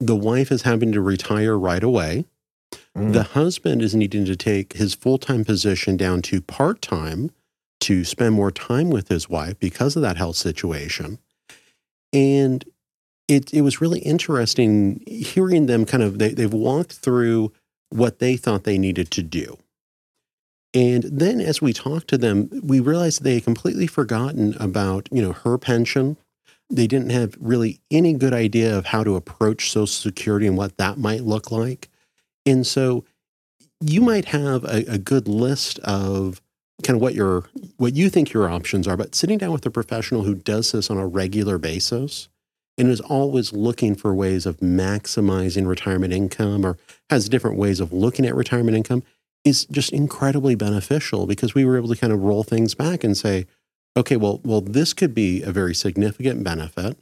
the 0.00 0.16
wife 0.16 0.52
is 0.52 0.62
having 0.62 0.92
to 0.92 1.00
retire 1.00 1.58
right 1.58 1.82
away. 1.82 2.26
Mm. 2.96 3.12
The 3.12 3.22
husband 3.22 3.82
is 3.82 3.94
needing 3.94 4.24
to 4.26 4.36
take 4.36 4.74
his 4.74 4.94
full 4.94 5.18
time 5.18 5.44
position 5.44 5.96
down 5.96 6.22
to 6.22 6.40
part 6.40 6.82
time 6.82 7.30
to 7.80 8.04
spend 8.04 8.34
more 8.34 8.50
time 8.50 8.90
with 8.90 9.08
his 9.08 9.28
wife 9.28 9.58
because 9.58 9.96
of 9.96 10.02
that 10.02 10.16
health 10.16 10.36
situation. 10.36 11.18
And 12.12 12.64
it, 13.28 13.52
it 13.52 13.62
was 13.62 13.80
really 13.80 14.00
interesting 14.00 15.02
hearing 15.06 15.66
them 15.66 15.84
kind 15.84 16.02
of, 16.02 16.18
they, 16.18 16.30
they've 16.30 16.52
walked 16.52 16.92
through 16.92 17.52
what 17.90 18.18
they 18.18 18.36
thought 18.36 18.64
they 18.64 18.78
needed 18.78 19.10
to 19.12 19.22
do. 19.22 19.58
And 20.76 21.04
then 21.04 21.40
as 21.40 21.62
we 21.62 21.72
talked 21.72 22.08
to 22.08 22.18
them, 22.18 22.50
we 22.62 22.80
realized 22.80 23.22
they 23.22 23.36
had 23.36 23.44
completely 23.44 23.86
forgotten 23.86 24.54
about, 24.60 25.08
you 25.10 25.22
know, 25.22 25.32
her 25.32 25.56
pension. 25.56 26.18
They 26.68 26.86
didn't 26.86 27.12
have 27.12 27.34
really 27.40 27.80
any 27.90 28.12
good 28.12 28.34
idea 28.34 28.76
of 28.76 28.84
how 28.84 29.02
to 29.02 29.16
approach 29.16 29.70
Social 29.70 29.86
Security 29.86 30.46
and 30.46 30.54
what 30.54 30.76
that 30.76 30.98
might 30.98 31.22
look 31.22 31.50
like. 31.50 31.88
And 32.44 32.66
so 32.66 33.06
you 33.80 34.02
might 34.02 34.26
have 34.26 34.64
a, 34.64 34.84
a 34.86 34.98
good 34.98 35.28
list 35.28 35.78
of 35.78 36.42
kind 36.82 36.96
of 36.96 37.00
what 37.00 37.14
your 37.14 37.44
what 37.78 37.94
you 37.94 38.10
think 38.10 38.34
your 38.34 38.46
options 38.46 38.86
are, 38.86 38.98
but 38.98 39.14
sitting 39.14 39.38
down 39.38 39.52
with 39.52 39.64
a 39.64 39.70
professional 39.70 40.24
who 40.24 40.34
does 40.34 40.72
this 40.72 40.90
on 40.90 40.98
a 40.98 41.06
regular 41.06 41.56
basis 41.56 42.28
and 42.76 42.90
is 42.90 43.00
always 43.00 43.54
looking 43.54 43.94
for 43.94 44.14
ways 44.14 44.44
of 44.44 44.58
maximizing 44.58 45.66
retirement 45.66 46.12
income 46.12 46.66
or 46.66 46.76
has 47.08 47.30
different 47.30 47.56
ways 47.56 47.80
of 47.80 47.94
looking 47.94 48.26
at 48.26 48.34
retirement 48.34 48.76
income 48.76 49.02
is 49.46 49.64
just 49.66 49.92
incredibly 49.92 50.56
beneficial 50.56 51.26
because 51.26 51.54
we 51.54 51.64
were 51.64 51.76
able 51.76 51.88
to 51.88 51.96
kind 51.96 52.12
of 52.12 52.20
roll 52.20 52.42
things 52.42 52.74
back 52.74 53.04
and 53.04 53.16
say, 53.16 53.46
okay, 53.96 54.16
well, 54.16 54.40
well, 54.44 54.60
this 54.60 54.92
could 54.92 55.14
be 55.14 55.42
a 55.42 55.52
very 55.52 55.74
significant 55.74 56.42
benefit. 56.42 56.98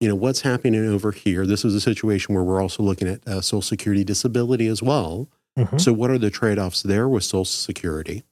You 0.00 0.08
know, 0.08 0.14
what's 0.14 0.40
happening 0.40 0.84
over 0.88 1.12
here? 1.12 1.46
This 1.46 1.64
is 1.64 1.74
a 1.74 1.80
situation 1.80 2.34
where 2.34 2.42
we're 2.42 2.62
also 2.62 2.82
looking 2.82 3.06
at 3.08 3.26
uh, 3.28 3.42
Social 3.42 3.62
Security 3.62 4.02
disability 4.04 4.66
as 4.66 4.82
well. 4.82 5.28
Mhm. 5.56 5.78
So, 5.80 5.92
what 5.92 6.10
are 6.10 6.18
the 6.18 6.30
trade 6.30 6.58
offs 6.58 6.82
there 6.82 7.08
with 7.08 7.24
Social 7.24 7.44
Security? 7.44 8.24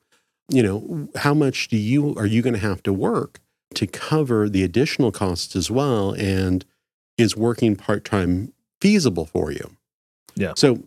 You 0.48 0.62
know, 0.62 1.08
how 1.16 1.34
much 1.34 1.68
do 1.68 1.76
you 1.76 2.14
are 2.16 2.26
you 2.26 2.40
going 2.42 2.54
to 2.54 2.60
have 2.60 2.82
to 2.84 2.92
work 2.94 3.40
to 3.74 3.86
cover 3.86 4.48
the 4.48 4.64
additional 4.64 5.12
costs 5.12 5.54
as 5.54 5.70
well? 5.70 6.12
And 6.12 6.64
is 7.18 7.36
working 7.36 7.76
part 7.76 8.04
time 8.06 8.52
feasible 8.80 9.26
for 9.26 9.52
you? 9.52 9.76
Yeah. 10.34 10.54
So, 10.56 10.82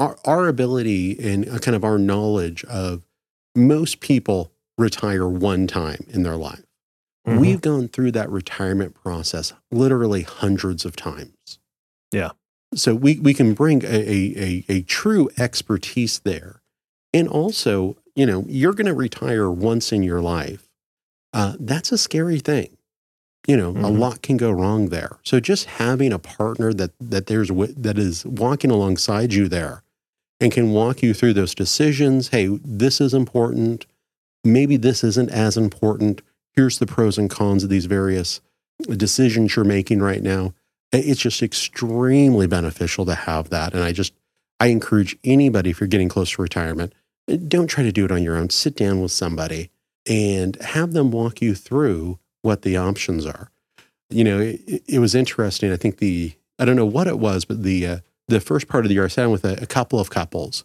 our 0.00 0.18
our 0.24 0.48
ability 0.48 1.16
and 1.20 1.48
uh, 1.48 1.58
kind 1.58 1.76
of 1.76 1.84
our 1.84 1.98
knowledge 1.98 2.64
of 2.64 3.04
most 3.54 4.00
people 4.00 4.50
retire 4.78 5.28
one 5.28 5.66
time 5.66 6.06
in 6.08 6.22
their 6.22 6.36
life. 6.36 6.64
Mhm. 7.28 7.38
We've 7.38 7.60
gone 7.60 7.88
through 7.88 8.12
that 8.12 8.30
retirement 8.30 8.94
process 8.94 9.52
literally 9.70 10.22
hundreds 10.22 10.84
of 10.84 10.96
times. 10.96 11.58
Yeah. 12.10 12.30
So 12.74 12.94
we, 12.94 13.18
we 13.18 13.34
can 13.34 13.52
bring 13.54 13.84
a, 13.84 13.88
a, 13.88 14.34
a, 14.36 14.64
a 14.68 14.82
true 14.82 15.28
expertise 15.36 16.20
there. 16.20 16.62
And 17.12 17.28
also, 17.28 17.96
you 18.14 18.24
know, 18.24 18.44
you're 18.48 18.72
going 18.72 18.86
to 18.86 18.94
retire 18.94 19.50
once 19.50 19.92
in 19.92 20.02
your 20.04 20.20
life. 20.22 20.68
Uh, 21.34 21.54
that's 21.60 21.90
a 21.92 21.98
scary 21.98 22.38
thing. 22.38 22.76
You 23.48 23.56
know, 23.56 23.70
a 23.70 23.90
Mhm. 23.90 23.98
lot 23.98 24.22
can 24.22 24.36
go 24.36 24.50
wrong 24.52 24.88
there. 24.90 25.18
So 25.24 25.40
just 25.40 25.64
having 25.66 26.12
a 26.12 26.18
partner 26.18 26.72
that 26.74 26.92
that 27.00 27.26
there's 27.26 27.48
that 27.48 27.98
is 27.98 28.24
walking 28.24 28.70
alongside 28.70 29.32
you 29.34 29.48
there 29.48 29.82
and 30.40 30.50
can 30.50 30.72
walk 30.72 31.02
you 31.02 31.12
through 31.12 31.34
those 31.34 31.54
decisions. 31.54 32.28
Hey, 32.28 32.58
this 32.64 33.00
is 33.00 33.12
important. 33.12 33.86
Maybe 34.42 34.76
this 34.76 35.04
isn't 35.04 35.30
as 35.30 35.56
important. 35.56 36.22
Here's 36.54 36.78
the 36.78 36.86
pros 36.86 37.18
and 37.18 37.28
cons 37.28 37.62
of 37.62 37.70
these 37.70 37.86
various 37.86 38.40
decisions 38.88 39.54
you're 39.54 39.64
making 39.64 40.00
right 40.00 40.22
now. 40.22 40.54
It's 40.92 41.20
just 41.20 41.42
extremely 41.42 42.46
beneficial 42.46 43.04
to 43.06 43.14
have 43.14 43.50
that. 43.50 43.74
And 43.74 43.84
I 43.84 43.92
just, 43.92 44.14
I 44.58 44.68
encourage 44.68 45.16
anybody, 45.22 45.70
if 45.70 45.80
you're 45.80 45.86
getting 45.86 46.08
close 46.08 46.30
to 46.32 46.42
retirement, 46.42 46.94
don't 47.46 47.68
try 47.68 47.84
to 47.84 47.92
do 47.92 48.04
it 48.04 48.10
on 48.10 48.22
your 48.22 48.36
own. 48.36 48.50
Sit 48.50 48.76
down 48.76 49.00
with 49.00 49.12
somebody 49.12 49.70
and 50.08 50.56
have 50.62 50.92
them 50.92 51.12
walk 51.12 51.40
you 51.40 51.54
through 51.54 52.18
what 52.42 52.62
the 52.62 52.76
options 52.76 53.26
are. 53.26 53.50
You 54.08 54.24
know, 54.24 54.40
it, 54.40 54.82
it 54.88 54.98
was 54.98 55.14
interesting. 55.14 55.70
I 55.70 55.76
think 55.76 55.98
the, 55.98 56.32
I 56.58 56.64
don't 56.64 56.76
know 56.76 56.86
what 56.86 57.06
it 57.06 57.18
was, 57.18 57.44
but 57.44 57.62
the, 57.62 57.86
uh, 57.86 57.98
the 58.30 58.40
first 58.40 58.68
part 58.68 58.84
of 58.84 58.88
the 58.88 58.94
year, 58.94 59.04
I 59.04 59.08
sat 59.08 59.30
with 59.30 59.44
a, 59.44 59.62
a 59.62 59.66
couple 59.66 60.00
of 60.00 60.10
couples 60.10 60.64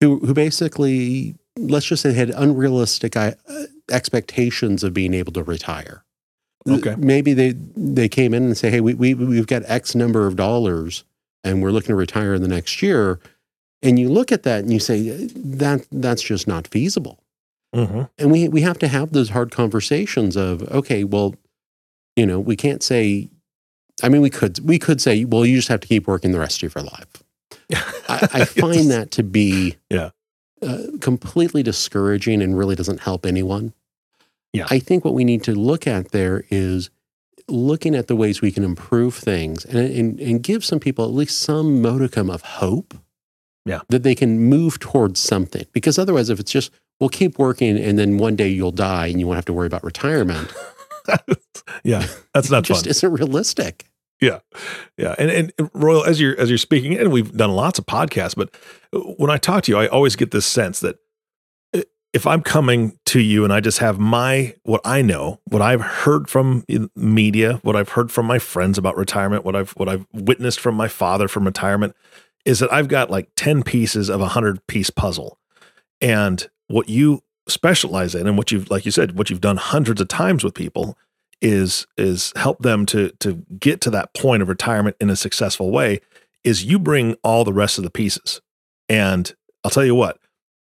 who, 0.00 0.18
who 0.18 0.34
basically, 0.34 1.34
let's 1.56 1.86
just 1.86 2.02
say, 2.02 2.12
had 2.12 2.30
unrealistic 2.30 3.16
uh, 3.16 3.32
expectations 3.90 4.84
of 4.84 4.92
being 4.92 5.14
able 5.14 5.32
to 5.32 5.42
retire. 5.42 6.04
Okay. 6.68 6.96
Maybe 6.98 7.32
they 7.32 7.52
they 7.76 8.08
came 8.08 8.34
in 8.34 8.42
and 8.42 8.56
say, 8.56 8.70
"Hey, 8.70 8.80
we 8.80 8.94
we 8.94 9.14
we've 9.14 9.46
got 9.46 9.62
X 9.66 9.94
number 9.94 10.26
of 10.26 10.34
dollars, 10.34 11.04
and 11.44 11.62
we're 11.62 11.70
looking 11.70 11.88
to 11.88 11.94
retire 11.94 12.34
in 12.34 12.42
the 12.42 12.48
next 12.48 12.82
year." 12.82 13.20
And 13.82 13.98
you 14.00 14.08
look 14.08 14.32
at 14.32 14.42
that 14.42 14.60
and 14.64 14.72
you 14.72 14.80
say, 14.80 15.28
"That 15.36 15.86
that's 15.92 16.22
just 16.22 16.48
not 16.48 16.66
feasible." 16.66 17.22
Mhm. 17.74 18.08
And 18.18 18.32
we 18.32 18.48
we 18.48 18.62
have 18.62 18.78
to 18.80 18.88
have 18.88 19.12
those 19.12 19.30
hard 19.30 19.52
conversations 19.52 20.34
of, 20.36 20.62
okay, 20.72 21.04
well, 21.04 21.36
you 22.16 22.26
know, 22.26 22.40
we 22.40 22.56
can't 22.56 22.82
say. 22.82 23.30
I 24.02 24.08
mean, 24.08 24.20
we 24.20 24.30
could 24.30 24.58
we 24.66 24.78
could 24.78 25.00
say, 25.00 25.24
well, 25.24 25.44
you 25.46 25.56
just 25.56 25.68
have 25.68 25.80
to 25.80 25.88
keep 25.88 26.06
working 26.06 26.32
the 26.32 26.38
rest 26.38 26.62
of 26.62 26.74
your 26.74 26.84
life. 26.84 27.06
I, 28.08 28.28
I 28.40 28.44
find 28.44 28.90
that 28.90 29.10
to 29.12 29.22
be 29.22 29.76
Yeah. 29.90 30.10
uh, 30.62 30.78
completely 31.00 31.62
discouraging 31.62 32.42
and 32.42 32.56
really 32.58 32.74
doesn't 32.76 33.00
help 33.00 33.24
anyone. 33.26 33.72
Yeah. 34.52 34.66
I 34.70 34.78
think 34.78 35.04
what 35.04 35.14
we 35.14 35.24
need 35.24 35.42
to 35.44 35.52
look 35.54 35.86
at 35.86 36.12
there 36.12 36.44
is 36.50 36.90
looking 37.48 37.94
at 37.94 38.06
the 38.08 38.16
ways 38.16 38.40
we 38.40 38.50
can 38.52 38.64
improve 38.64 39.14
things 39.14 39.64
and, 39.64 39.78
and, 39.78 40.20
and 40.20 40.42
give 40.42 40.64
some 40.64 40.80
people 40.80 41.04
at 41.04 41.10
least 41.12 41.38
some 41.38 41.80
modicum 41.82 42.28
of 42.30 42.42
hope 42.42 42.94
Yeah. 43.64 43.80
that 43.88 44.02
they 44.02 44.14
can 44.14 44.38
move 44.40 44.78
towards 44.78 45.20
something. 45.20 45.64
Because 45.72 45.98
otherwise, 45.98 46.28
if 46.30 46.40
it's 46.40 46.50
just, 46.52 46.70
we'll 47.00 47.08
keep 47.10 47.38
working 47.38 47.76
and 47.78 47.98
then 47.98 48.18
one 48.18 48.36
day 48.36 48.48
you'll 48.48 48.72
die 48.72 49.06
and 49.08 49.20
you 49.20 49.26
won't 49.26 49.36
have 49.36 49.44
to 49.46 49.52
worry 49.52 49.66
about 49.66 49.84
retirement, 49.84 50.52
yeah, 51.84 52.06
that's 52.34 52.50
not 52.50 52.64
it 52.64 52.66
just 52.66 52.84
fun. 52.84 52.90
isn't 52.90 53.12
realistic. 53.12 53.86
Yeah, 54.20 54.38
yeah, 54.96 55.14
and 55.18 55.30
and 55.30 55.70
Royal, 55.74 56.04
as 56.04 56.20
you're 56.20 56.38
as 56.40 56.48
you're 56.48 56.58
speaking, 56.58 56.96
and 56.96 57.12
we've 57.12 57.32
done 57.32 57.50
lots 57.50 57.78
of 57.78 57.86
podcasts, 57.86 58.34
but 58.34 58.54
uh, 58.92 59.00
when 59.18 59.30
I 59.30 59.36
talk 59.36 59.64
to 59.64 59.72
you, 59.72 59.78
I 59.78 59.88
always 59.88 60.16
get 60.16 60.30
this 60.30 60.46
sense 60.46 60.80
that 60.80 60.96
uh, 61.74 61.82
if 62.14 62.26
I'm 62.26 62.42
coming 62.42 62.98
to 63.06 63.20
you 63.20 63.44
and 63.44 63.52
I 63.52 63.60
just 63.60 63.78
have 63.78 63.98
my 63.98 64.54
what 64.62 64.80
I 64.86 65.02
know, 65.02 65.40
what 65.44 65.60
I've 65.60 65.82
heard 65.82 66.30
from 66.30 66.64
media, 66.96 67.60
what 67.62 67.76
I've 67.76 67.90
heard 67.90 68.10
from 68.10 68.24
my 68.24 68.38
friends 68.38 68.78
about 68.78 68.96
retirement, 68.96 69.44
what 69.44 69.54
I've 69.54 69.72
what 69.72 69.88
I've 69.88 70.06
witnessed 70.14 70.60
from 70.60 70.76
my 70.76 70.88
father 70.88 71.28
from 71.28 71.44
retirement, 71.44 71.94
is 72.46 72.60
that 72.60 72.72
I've 72.72 72.88
got 72.88 73.10
like 73.10 73.28
10 73.36 73.64
pieces 73.64 74.08
of 74.08 74.20
a 74.20 74.24
100 74.24 74.66
piece 74.66 74.88
puzzle. 74.88 75.38
And 76.00 76.48
what 76.68 76.88
you 76.88 77.22
specialize 77.48 78.14
in 78.14 78.26
and 78.26 78.36
what 78.36 78.50
you've 78.50 78.70
like 78.70 78.84
you 78.84 78.90
said, 78.90 79.16
what 79.16 79.30
you've 79.30 79.40
done 79.40 79.56
hundreds 79.56 80.00
of 80.00 80.08
times 80.08 80.44
with 80.44 80.54
people 80.54 80.98
is 81.40 81.86
is 81.96 82.32
help 82.36 82.60
them 82.60 82.86
to 82.86 83.10
to 83.20 83.44
get 83.58 83.80
to 83.82 83.90
that 83.90 84.14
point 84.14 84.42
of 84.42 84.48
retirement 84.48 84.96
in 85.00 85.10
a 85.10 85.16
successful 85.16 85.70
way 85.70 86.00
is 86.44 86.64
you 86.64 86.78
bring 86.78 87.16
all 87.22 87.44
the 87.44 87.52
rest 87.52 87.76
of 87.76 87.84
the 87.84 87.90
pieces. 87.90 88.40
And 88.88 89.34
I'll 89.64 89.70
tell 89.70 89.84
you 89.84 89.96
what, 89.96 90.18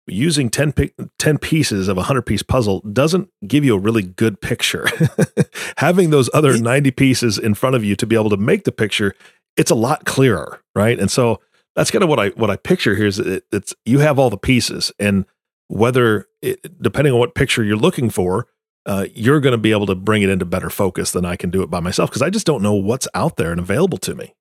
using 0.08 0.50
10, 0.50 0.74
10 1.20 1.38
pieces 1.38 1.88
of 1.88 1.98
a 1.98 2.02
100 2.02 2.24
piece 2.24 2.42
puzzle 2.42 2.82
doesn't 2.82 3.30
give 3.48 3.64
you 3.64 3.76
a 3.76 3.80
really 3.80 4.02
good 4.02 4.42
picture. 4.42 4.88
Having 5.78 6.10
those 6.10 6.30
other 6.34 6.58
90 6.58 6.92
pieces 6.92 7.38
in 7.38 7.54
front 7.54 7.76
of 7.76 7.84
you 7.84 7.96
to 7.98 8.08
be 8.08 8.16
able 8.16 8.32
to 8.32 8.38
make 8.38 8.64
the 8.64 8.72
picture, 8.72 9.14
it's 9.58 9.72
a 9.72 9.76
lot 9.76 10.06
clearer, 10.06 10.60
right? 10.76 11.00
And 11.00 11.10
so 11.10 11.40
that's 11.76 11.92
kind 11.92 12.04
of 12.04 12.10
what 12.10 12.20
I 12.20 12.30
what 12.30 12.50
I 12.50 12.56
picture 12.56 12.96
here 12.96 13.08
is 13.08 13.20
it, 13.20 13.46
it's 13.52 13.76
you 13.86 14.00
have 14.00 14.18
all 14.18 14.30
the 14.30 14.38
pieces 14.38 14.92
and 15.00 15.26
whether 15.68 16.28
it, 16.42 16.82
depending 16.82 17.14
on 17.14 17.20
what 17.20 17.36
picture 17.36 17.64
you're 17.64 17.78
looking 17.78 18.10
for, 18.10 18.48
uh, 18.86 19.08
you're 19.14 19.40
going 19.40 19.52
to 19.52 19.58
be 19.58 19.72
able 19.72 19.88
to 19.88 19.96
bring 19.96 20.22
it 20.22 20.30
into 20.30 20.46
better 20.46 20.70
focus 20.70 21.12
than 21.12 21.26
I 21.26 21.36
can 21.36 21.50
do 21.50 21.64
it 21.64 21.70
by 21.70 21.80
myself 21.80 22.10
because 22.10 22.22
I 22.22 22.30
just 22.30 22.46
don't 22.46 22.62
know 22.62 22.74
what's 22.74 23.08
out 23.14 23.38
there 23.38 23.52
and 23.52 23.60
available 23.60 23.98
to 24.00 24.16
me. 24.16 24.36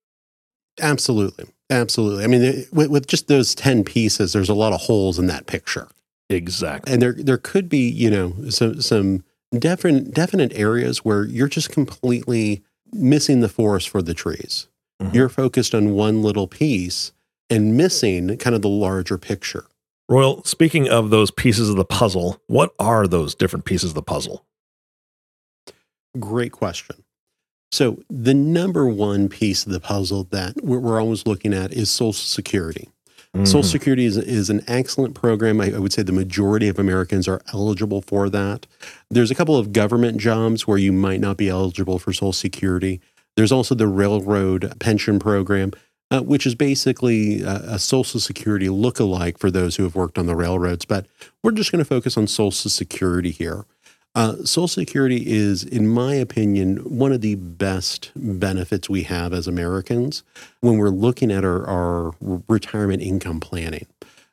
Absolutely. 0.81 1.47
Absolutely. 1.71 2.25
I 2.25 2.27
mean, 2.27 2.67
with, 2.73 2.91
with, 2.91 3.07
just 3.07 3.29
those 3.29 3.55
10 3.55 3.85
pieces, 3.85 4.33
there's 4.33 4.49
a 4.49 4.55
lot 4.55 4.73
of 4.73 4.83
holes 4.83 5.19
in 5.19 5.27
that 5.29 5.47
picture. 5.47 5.89
Exactly. 6.29 6.93
And 6.93 7.03
there 7.03 7.15
there 7.19 7.39
could 7.39 7.69
be, 7.69 7.89
you 7.89 8.11
know, 8.11 8.49
some 8.49 8.81
some 8.81 9.25
definite 9.59 10.13
definite 10.13 10.53
areas 10.55 11.05
where 11.05 11.25
you're 11.25 11.49
just 11.49 11.71
completely 11.71 12.65
missing 12.93 13.41
the 13.41 13.49
forest 13.49 13.89
for 13.89 14.01
the 14.03 14.15
trees. 14.15 14.69
Mm-hmm. 15.03 15.15
You're 15.15 15.29
focused 15.29 15.75
on 15.75 15.93
one 15.93 16.23
little 16.23 16.47
piece 16.47 17.13
and 17.51 17.77
missing 17.77 18.37
kind 18.39 18.57
of 18.57 18.63
the 18.63 18.69
larger 18.69 19.19
picture. 19.19 19.67
Royal, 20.09 20.45
speaking 20.45 20.89
of 20.89 21.11
those 21.11 21.31
pieces 21.31 21.71
of 21.71 21.77
the 21.77 21.85
puzzle, 21.85 22.41
what 22.47 22.75
are 22.79 23.07
those 23.07 23.35
different 23.35 23.65
pieces 23.65 23.91
of 23.91 23.95
the 23.95 24.03
puzzle? 24.03 24.45
Great 26.19 26.53
question. 26.53 27.05
So, 27.73 28.03
the 28.09 28.35
number 28.35 28.87
one 28.87 29.29
piece 29.29 29.67
of 29.67 29.73
the 29.73 29.81
puzzle 29.81 30.25
that 30.31 30.63
we're, 30.63 31.01
always 31.01 31.27
looking 31.27 31.53
at 31.53 31.73
is 31.73 31.91
Social 31.91 32.13
Security. 32.13 32.89
Mm-hmm. 33.35 33.47
Social 33.47 33.65
Security 33.65 34.05
is, 34.05 34.17
is 34.17 34.49
an 34.49 34.63
excellent 34.69 35.17
program. 35.17 35.61
I, 35.61 35.75
I, 35.75 35.79
would 35.79 35.93
say 35.93 36.03
the 36.03 36.13
majority 36.13 36.69
of 36.69 36.79
Americans 36.79 37.27
are 37.27 37.43
eligible 37.53 38.01
for 38.01 38.31
that. 38.31 38.67
There's 39.11 39.33
a 39.33 39.35
couple 39.35 39.57
of 39.57 39.73
government 39.73 40.19
jobs 40.19 40.69
where 40.69 40.79
you 40.79 40.93
might 40.93 41.21
not 41.21 41.37
be 41.37 41.49
eligible 41.49 41.99
for 41.99 42.13
Social 42.13 42.33
Security. 42.33 43.01
There's 43.37 43.51
also 43.51 43.75
the 43.75 43.89
railroad 43.89 44.79
pension 44.79 45.19
program, 45.19 45.73
uh, 46.15 46.23
which 46.23 46.47
is 46.47 46.55
basically 46.55 47.43
a, 47.43 47.75
a 47.75 47.79
Social 47.79 48.21
Security 48.21 48.69
look-alike 48.69 49.37
for 49.37 49.51
those 49.51 49.75
who 49.75 49.83
have 49.83 49.97
worked 49.97 50.17
on 50.17 50.27
the 50.27 50.37
railroads. 50.37 50.85
But 50.85 51.07
we're 51.43 51.51
just 51.51 51.73
going 51.73 51.81
to 51.81 51.85
focus 51.85 52.17
on 52.17 52.29
Social 52.29 52.71
Security 52.71 53.33
here. 53.33 53.65
Uh, 54.15 54.37
Social 54.45 54.69
Security 54.69 55.25
is, 55.27 55.65
in 55.65 55.89
my 55.89 56.15
opinion, 56.15 56.77
one 56.77 57.11
of 57.11 57.21
the 57.21 57.35
best 57.35 58.13
benefits 58.15 58.89
we 58.89 59.03
have 59.03 59.33
as 59.33 59.49
Americans 59.49 60.23
when 60.61 60.79
we're 60.79 60.91
looking 60.91 61.33
at 61.33 61.45
our, 61.45 61.67
our 61.67 62.13
retirement 62.47 63.03
income 63.03 63.41
planning. 63.41 63.87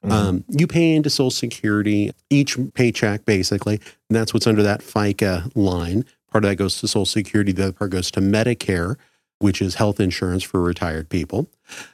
Mm-hmm. 0.04 0.12
Um, 0.12 0.44
you 0.50 0.68
pay 0.68 0.94
into 0.94 1.10
Social 1.10 1.32
Security 1.32 2.12
each 2.30 2.60
paycheck, 2.76 3.26
basically. 3.26 3.82
And 4.08 4.16
that's 4.16 4.36
what's 4.36 4.46
under 4.46 4.62
that 4.62 4.82
FICA 4.82 5.52
line. 5.56 6.06
Part 6.32 6.46
of 6.46 6.52
that 6.52 6.58
goes 6.58 6.80
to 6.80 6.88
Social 6.88 7.06
Security, 7.08 7.52
the 7.52 7.64
other 7.64 7.72
part 7.72 7.90
goes 7.90 8.12
to 8.12 8.22
Medicare, 8.22 8.98
which 9.41 9.62
is 9.62 9.75
health 9.75 10.00
insurance 10.00 10.43
for 10.43 10.62
retired 10.62 11.10
people. 11.10 11.48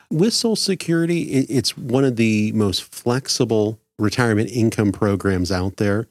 With 0.09 0.33
Social 0.33 0.55
Security, 0.55 1.23
it's 1.23 1.77
one 1.77 2.05
of 2.05 2.15
the 2.15 2.51
most 2.53 2.83
flexible 2.83 3.79
retirement 3.99 4.49
income 4.51 4.91
programs 4.91 5.51
out 5.51 5.77
there 5.77 6.07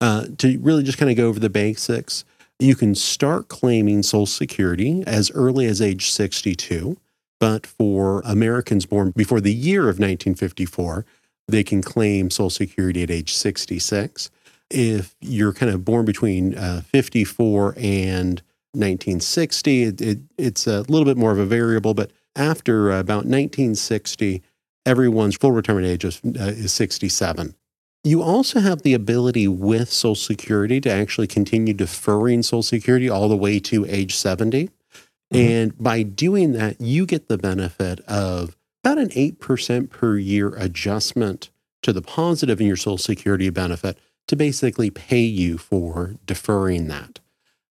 uh, 0.00 0.26
to 0.38 0.58
really 0.58 0.82
just 0.82 0.98
kind 0.98 1.10
of 1.10 1.16
go 1.16 1.28
over 1.28 1.40
the 1.40 1.50
basics, 1.50 2.24
you 2.58 2.74
can 2.74 2.94
start 2.94 3.48
claiming 3.48 4.02
Social 4.02 4.26
Security 4.26 5.02
as 5.06 5.30
early 5.32 5.66
as 5.66 5.80
age 5.80 6.10
62. 6.10 6.96
But 7.40 7.66
for 7.66 8.22
Americans 8.24 8.86
born 8.86 9.10
before 9.10 9.40
the 9.40 9.54
year 9.54 9.82
of 9.82 9.98
1954, 9.98 11.04
they 11.48 11.64
can 11.64 11.82
claim 11.82 12.30
Social 12.30 12.50
Security 12.50 13.02
at 13.02 13.10
age 13.10 13.34
66. 13.34 14.30
If 14.70 15.14
you're 15.20 15.52
kind 15.52 15.72
of 15.72 15.84
born 15.84 16.04
between 16.04 16.54
uh, 16.54 16.82
54 16.82 17.74
and 17.78 18.42
1960, 18.74 19.82
it, 19.82 20.00
it, 20.00 20.18
it's 20.36 20.66
a 20.66 20.80
little 20.82 21.04
bit 21.04 21.16
more 21.16 21.32
of 21.32 21.38
a 21.38 21.46
variable, 21.46 21.94
but 21.94 22.10
after 22.36 22.92
uh, 22.92 23.00
about 23.00 23.24
1960, 23.24 24.42
everyone's 24.86 25.36
full 25.36 25.52
retirement 25.52 25.86
age 25.86 26.04
is, 26.04 26.20
uh, 26.24 26.52
is 26.54 26.72
67. 26.72 27.54
You 28.02 28.22
also 28.22 28.60
have 28.60 28.82
the 28.82 28.92
ability 28.92 29.48
with 29.48 29.90
Social 29.90 30.14
Security 30.14 30.80
to 30.82 30.90
actually 30.90 31.26
continue 31.26 31.72
deferring 31.72 32.42
Social 32.42 32.62
Security 32.62 33.08
all 33.08 33.28
the 33.28 33.36
way 33.36 33.58
to 33.60 33.86
age 33.86 34.14
70. 34.14 34.66
Mm-hmm. 34.66 35.36
And 35.36 35.78
by 35.78 36.02
doing 36.02 36.52
that, 36.52 36.80
you 36.80 37.06
get 37.06 37.28
the 37.28 37.38
benefit 37.38 38.00
of 38.00 38.56
about 38.82 38.98
an 38.98 39.08
8% 39.08 39.88
per 39.88 40.18
year 40.18 40.54
adjustment 40.56 41.48
to 41.82 41.92
the 41.92 42.02
positive 42.02 42.60
in 42.60 42.66
your 42.66 42.76
Social 42.76 42.98
Security 42.98 43.48
benefit 43.48 43.98
to 44.28 44.36
basically 44.36 44.90
pay 44.90 45.22
you 45.22 45.56
for 45.56 46.16
deferring 46.26 46.88
that. 46.88 47.20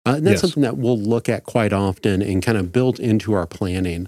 Uh, 0.05 0.15
and 0.17 0.27
that's 0.27 0.33
yes. 0.33 0.41
something 0.41 0.63
that 0.63 0.77
we'll 0.77 0.99
look 0.99 1.29
at 1.29 1.45
quite 1.45 1.71
often 1.71 2.21
and 2.21 2.43
kind 2.43 2.57
of 2.57 2.71
built 2.71 2.99
into 2.99 3.33
our 3.33 3.47
planning, 3.47 4.07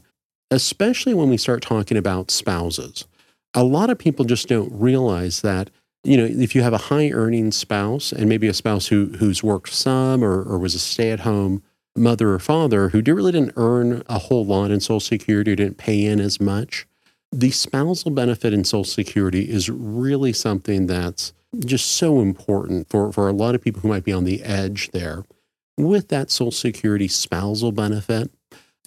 especially 0.51 1.13
when 1.13 1.29
we 1.29 1.37
start 1.37 1.61
talking 1.61 1.97
about 1.97 2.31
spouses. 2.31 3.05
A 3.53 3.63
lot 3.63 3.89
of 3.89 3.97
people 3.97 4.25
just 4.25 4.47
don't 4.47 4.71
realize 4.73 5.41
that 5.41 5.69
you 6.03 6.17
know, 6.17 6.25
if 6.25 6.53
you 6.53 6.61
have 6.61 6.73
a 6.73 6.77
high 6.77 7.09
earning 7.09 7.51
spouse 7.51 8.11
and 8.11 8.29
maybe 8.29 8.47
a 8.47 8.53
spouse 8.53 8.87
who 8.87 9.07
who's 9.17 9.43
worked 9.43 9.73
some 9.73 10.23
or, 10.23 10.43
or 10.43 10.59
was 10.59 10.75
a 10.75 10.79
stay 10.79 11.09
at 11.09 11.21
home 11.21 11.63
mother 11.95 12.31
or 12.31 12.39
father 12.39 12.89
who 12.89 13.01
really 13.01 13.31
didn't 13.31 13.53
earn 13.55 14.03
a 14.07 14.19
whole 14.19 14.45
lot 14.45 14.69
in 14.69 14.79
Social 14.79 14.99
Security, 14.99 15.55
didn't 15.55 15.77
pay 15.77 16.05
in 16.05 16.19
as 16.19 16.39
much, 16.39 16.85
the 17.31 17.51
spousal 17.51 18.11
benefit 18.11 18.53
in 18.53 18.63
Social 18.63 18.83
Security 18.83 19.49
is 19.49 19.69
really 19.69 20.33
something 20.33 20.87
that's 20.87 21.33
just 21.59 21.91
so 21.91 22.19
important 22.19 22.89
for, 22.89 23.11
for 23.11 23.27
a 23.27 23.33
lot 23.33 23.55
of 23.55 23.61
people 23.61 23.81
who 23.81 23.87
might 23.87 24.03
be 24.03 24.13
on 24.13 24.25
the 24.25 24.43
edge 24.43 24.91
there. 24.91 25.23
With 25.77 26.07
that 26.09 26.31
Social 26.31 26.51
Security 26.51 27.07
spousal 27.07 27.71
benefit, 27.71 28.31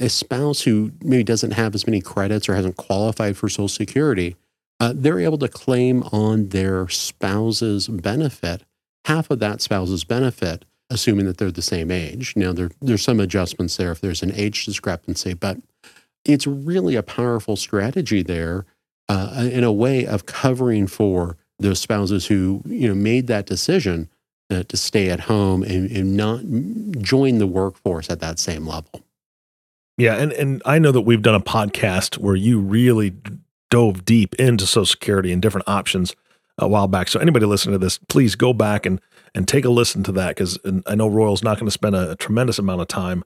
a 0.01 0.09
spouse 0.09 0.63
who 0.63 0.93
maybe 1.03 1.25
doesn't 1.25 1.53
have 1.53 1.75
as 1.75 1.87
many 1.87 2.01
credits 2.01 2.49
or 2.49 2.55
hasn't 2.55 2.77
qualified 2.77 3.37
for 3.37 3.49
Social 3.49 3.69
Security 3.69 4.37
uh, 4.81 4.93
they're 4.95 5.21
able 5.21 5.39
to 5.39 5.49
claim 5.49 6.03
on 6.05 6.49
their 6.49 6.89
spouse's 6.89 7.89
benefit 7.89 8.63
half 9.05 9.31
of 9.31 9.39
that 9.39 9.63
spouse's 9.63 10.05
benefit, 10.05 10.65
assuming 10.91 11.25
that 11.27 11.39
they're 11.39 11.51
the 11.51 11.63
same 11.63 11.91
age. 11.91 12.35
Now, 12.37 12.53
there, 12.53 12.71
there's 12.81 13.03
some 13.03 13.21
adjustments 13.21 13.77
there 13.77 13.91
if 13.91 14.01
there's 14.01 14.23
an 14.23 14.33
age 14.35 14.67
discrepancy, 14.67 15.35
but 15.35 15.57
it's 16.25 16.47
really 16.47 16.95
a 16.95 17.03
powerful 17.03 17.57
strategy 17.57 18.23
there 18.23 18.67
uh, 19.09 19.49
in 19.51 19.65
a 19.65 19.73
way 19.73 20.05
of 20.05 20.27
covering 20.27 20.87
for 20.87 21.39
those 21.59 21.81
spouses 21.81 22.27
who 22.27 22.63
you 22.67 22.87
know 22.87 22.95
made 22.95 23.27
that 23.27 23.47
decision 23.47 24.09
uh, 24.51 24.63
to 24.65 24.77
stay 24.77 25.11
at 25.11 25.21
home 25.21 25.63
and, 25.63 25.91
and 25.91 26.17
not 26.17 26.41
join 27.03 27.39
the 27.39 27.47
workforce 27.47 28.11
at 28.11 28.21
that 28.21 28.39
same 28.39 28.67
level. 28.67 29.03
Yeah, 29.97 30.15
and 30.15 30.33
and 30.33 30.63
I 30.65 30.79
know 30.79 30.93
that 30.93 31.01
we've 31.03 31.23
done 31.23 31.35
a 31.35 31.41
podcast 31.41 32.19
where 32.19 32.37
you 32.37 32.61
really 32.61 33.15
dove 33.71 34.05
deep 34.05 34.35
into 34.37 34.67
Social 34.67 34.87
Security 34.87 35.33
and 35.33 35.43
different 35.43 35.69
options 35.69 36.15
a 36.57 36.69
while 36.69 36.89
back. 36.89 37.09
So 37.09 37.21
anybody 37.21 37.47
listening 37.47 37.73
to 37.73 37.79
this, 37.79 37.99
please 37.99 38.35
go 38.37 38.53
back 38.53 38.87
and 38.87 39.01
and 39.35 39.47
take 39.47 39.65
a 39.65 39.71
listen 39.71 40.03
to 40.05 40.13
that 40.13 40.31
because 40.31 40.59
I 40.87 40.95
know 40.95 41.09
Royal's 41.09 41.43
not 41.43 41.59
going 41.59 41.67
to 41.67 41.73
spend 41.73 41.95
a, 41.95 42.13
a, 42.13 42.17
tremendous 42.17 42.59
amount 42.59 42.81
of 42.81 42.89
time 42.89 43.25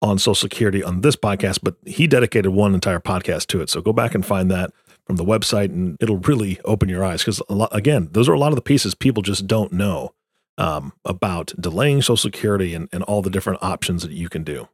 on 0.00 0.18
Social 0.18 0.34
Security 0.34 0.82
on 0.82 1.02
this 1.02 1.14
podcast, 1.14 1.60
but 1.62 1.74
he 1.84 2.06
dedicated 2.06 2.52
one 2.52 2.72
entire 2.74 3.00
podcast 3.00 3.48
to 3.48 3.60
it. 3.60 3.68
So 3.68 3.80
go 3.80 3.92
back 3.92 4.14
and 4.14 4.24
find 4.24 4.50
that 4.50 4.72
from 5.04 5.16
the 5.16 5.24
website, 5.24 5.66
and 5.66 5.96
it'll 6.00 6.18
really 6.18 6.60
open 6.64 6.88
your 6.88 7.04
eyes 7.04 7.24
because 7.24 7.42
again, 7.72 8.08
those 8.12 8.28
are 8.28 8.32
a 8.32 8.38
lot 8.38 8.48
of 8.48 8.56
the 8.56 8.62
pieces 8.62 8.94
people 8.94 9.22
just 9.22 9.46
don't 9.46 9.72
know 9.72 10.14
um, 10.58 10.92
about 11.04 11.52
delaying 11.58 12.02
Social 12.02 12.16
Security 12.16 12.74
and, 12.74 12.88
and 12.92 13.02
all 13.04 13.22
the 13.22 13.30
different 13.30 13.62
options 13.62 14.02
that 14.02 14.12
you 14.12 14.28
can 14.28 14.44
do. 14.44 14.68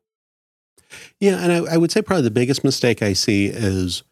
Yeah, 1.20 1.42
and 1.42 1.52
I, 1.52 1.74
I 1.74 1.76
would 1.76 1.92
say 1.92 2.02
probably 2.02 2.22
the 2.22 2.30
biggest 2.30 2.64
mistake 2.64 3.02
I 3.02 3.12
see 3.12 3.46
is 3.46 4.02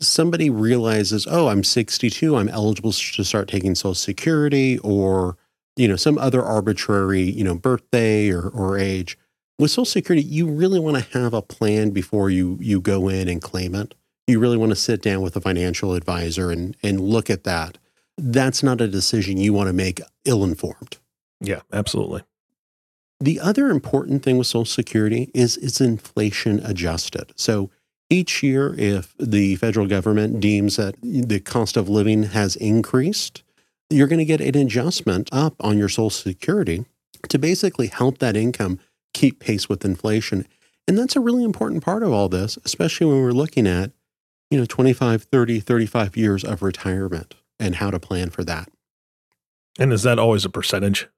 somebody 0.00 0.50
realizes, 0.50 1.26
oh, 1.28 1.48
I'm 1.48 1.64
62, 1.64 2.36
I'm 2.36 2.48
eligible 2.48 2.92
to 2.92 3.24
start 3.24 3.48
taking 3.48 3.74
Social 3.74 3.94
Security 3.94 4.78
or, 4.78 5.36
you 5.76 5.88
know, 5.88 5.96
some 5.96 6.18
other 6.18 6.42
arbitrary, 6.42 7.22
you 7.22 7.44
know, 7.44 7.54
birthday 7.54 8.30
or, 8.30 8.48
or 8.48 8.78
age. 8.78 9.18
With 9.58 9.70
Social 9.70 9.84
Security, 9.84 10.26
you 10.26 10.48
really 10.48 10.80
want 10.80 10.96
to 10.96 11.18
have 11.18 11.34
a 11.34 11.42
plan 11.42 11.90
before 11.90 12.30
you 12.30 12.58
you 12.60 12.80
go 12.80 13.08
in 13.08 13.28
and 13.28 13.40
claim 13.40 13.74
it. 13.74 13.94
You 14.26 14.40
really 14.40 14.56
want 14.56 14.70
to 14.70 14.76
sit 14.76 15.02
down 15.02 15.20
with 15.20 15.36
a 15.36 15.40
financial 15.40 15.94
advisor 15.94 16.50
and 16.50 16.76
and 16.82 17.00
look 17.00 17.30
at 17.30 17.44
that. 17.44 17.78
That's 18.22 18.62
not 18.62 18.80
a 18.80 18.86
decision 18.86 19.36
you 19.36 19.52
want 19.52 19.66
to 19.66 19.72
make 19.72 20.00
ill 20.24 20.44
informed. 20.44 20.98
Yeah, 21.40 21.60
absolutely. 21.72 22.22
The 23.20 23.40
other 23.40 23.68
important 23.68 24.22
thing 24.22 24.38
with 24.38 24.46
Social 24.46 24.64
Security 24.64 25.30
is 25.34 25.56
it's 25.56 25.80
inflation 25.80 26.60
adjusted. 26.60 27.32
So 27.36 27.70
each 28.10 28.42
year, 28.42 28.74
if 28.78 29.14
the 29.18 29.56
federal 29.56 29.86
government 29.86 30.40
deems 30.40 30.76
that 30.76 30.94
the 31.02 31.40
cost 31.40 31.76
of 31.76 31.88
living 31.88 32.24
has 32.24 32.56
increased, 32.56 33.42
you're 33.90 34.06
going 34.06 34.18
to 34.18 34.24
get 34.24 34.40
an 34.40 34.56
adjustment 34.56 35.28
up 35.32 35.54
on 35.60 35.78
your 35.78 35.88
Social 35.88 36.10
Security 36.10 36.84
to 37.28 37.38
basically 37.38 37.88
help 37.88 38.18
that 38.18 38.36
income 38.36 38.78
keep 39.14 39.40
pace 39.40 39.68
with 39.68 39.84
inflation. 39.84 40.46
And 40.86 40.98
that's 40.98 41.16
a 41.16 41.20
really 41.20 41.44
important 41.44 41.82
part 41.82 42.02
of 42.02 42.12
all 42.12 42.28
this, 42.28 42.58
especially 42.64 43.06
when 43.06 43.22
we're 43.22 43.32
looking 43.32 43.66
at, 43.66 43.92
you 44.50 44.58
know, 44.58 44.64
25, 44.64 45.24
30, 45.24 45.60
35 45.60 46.16
years 46.16 46.44
of 46.44 46.62
retirement 46.62 47.34
and 47.62 47.76
how 47.76 47.90
to 47.90 48.00
plan 48.00 48.30
for 48.30 48.44
that. 48.44 48.68
And 49.78 49.92
is 49.92 50.02
that 50.02 50.18
always 50.18 50.44
a 50.44 50.50
percentage? 50.50 51.08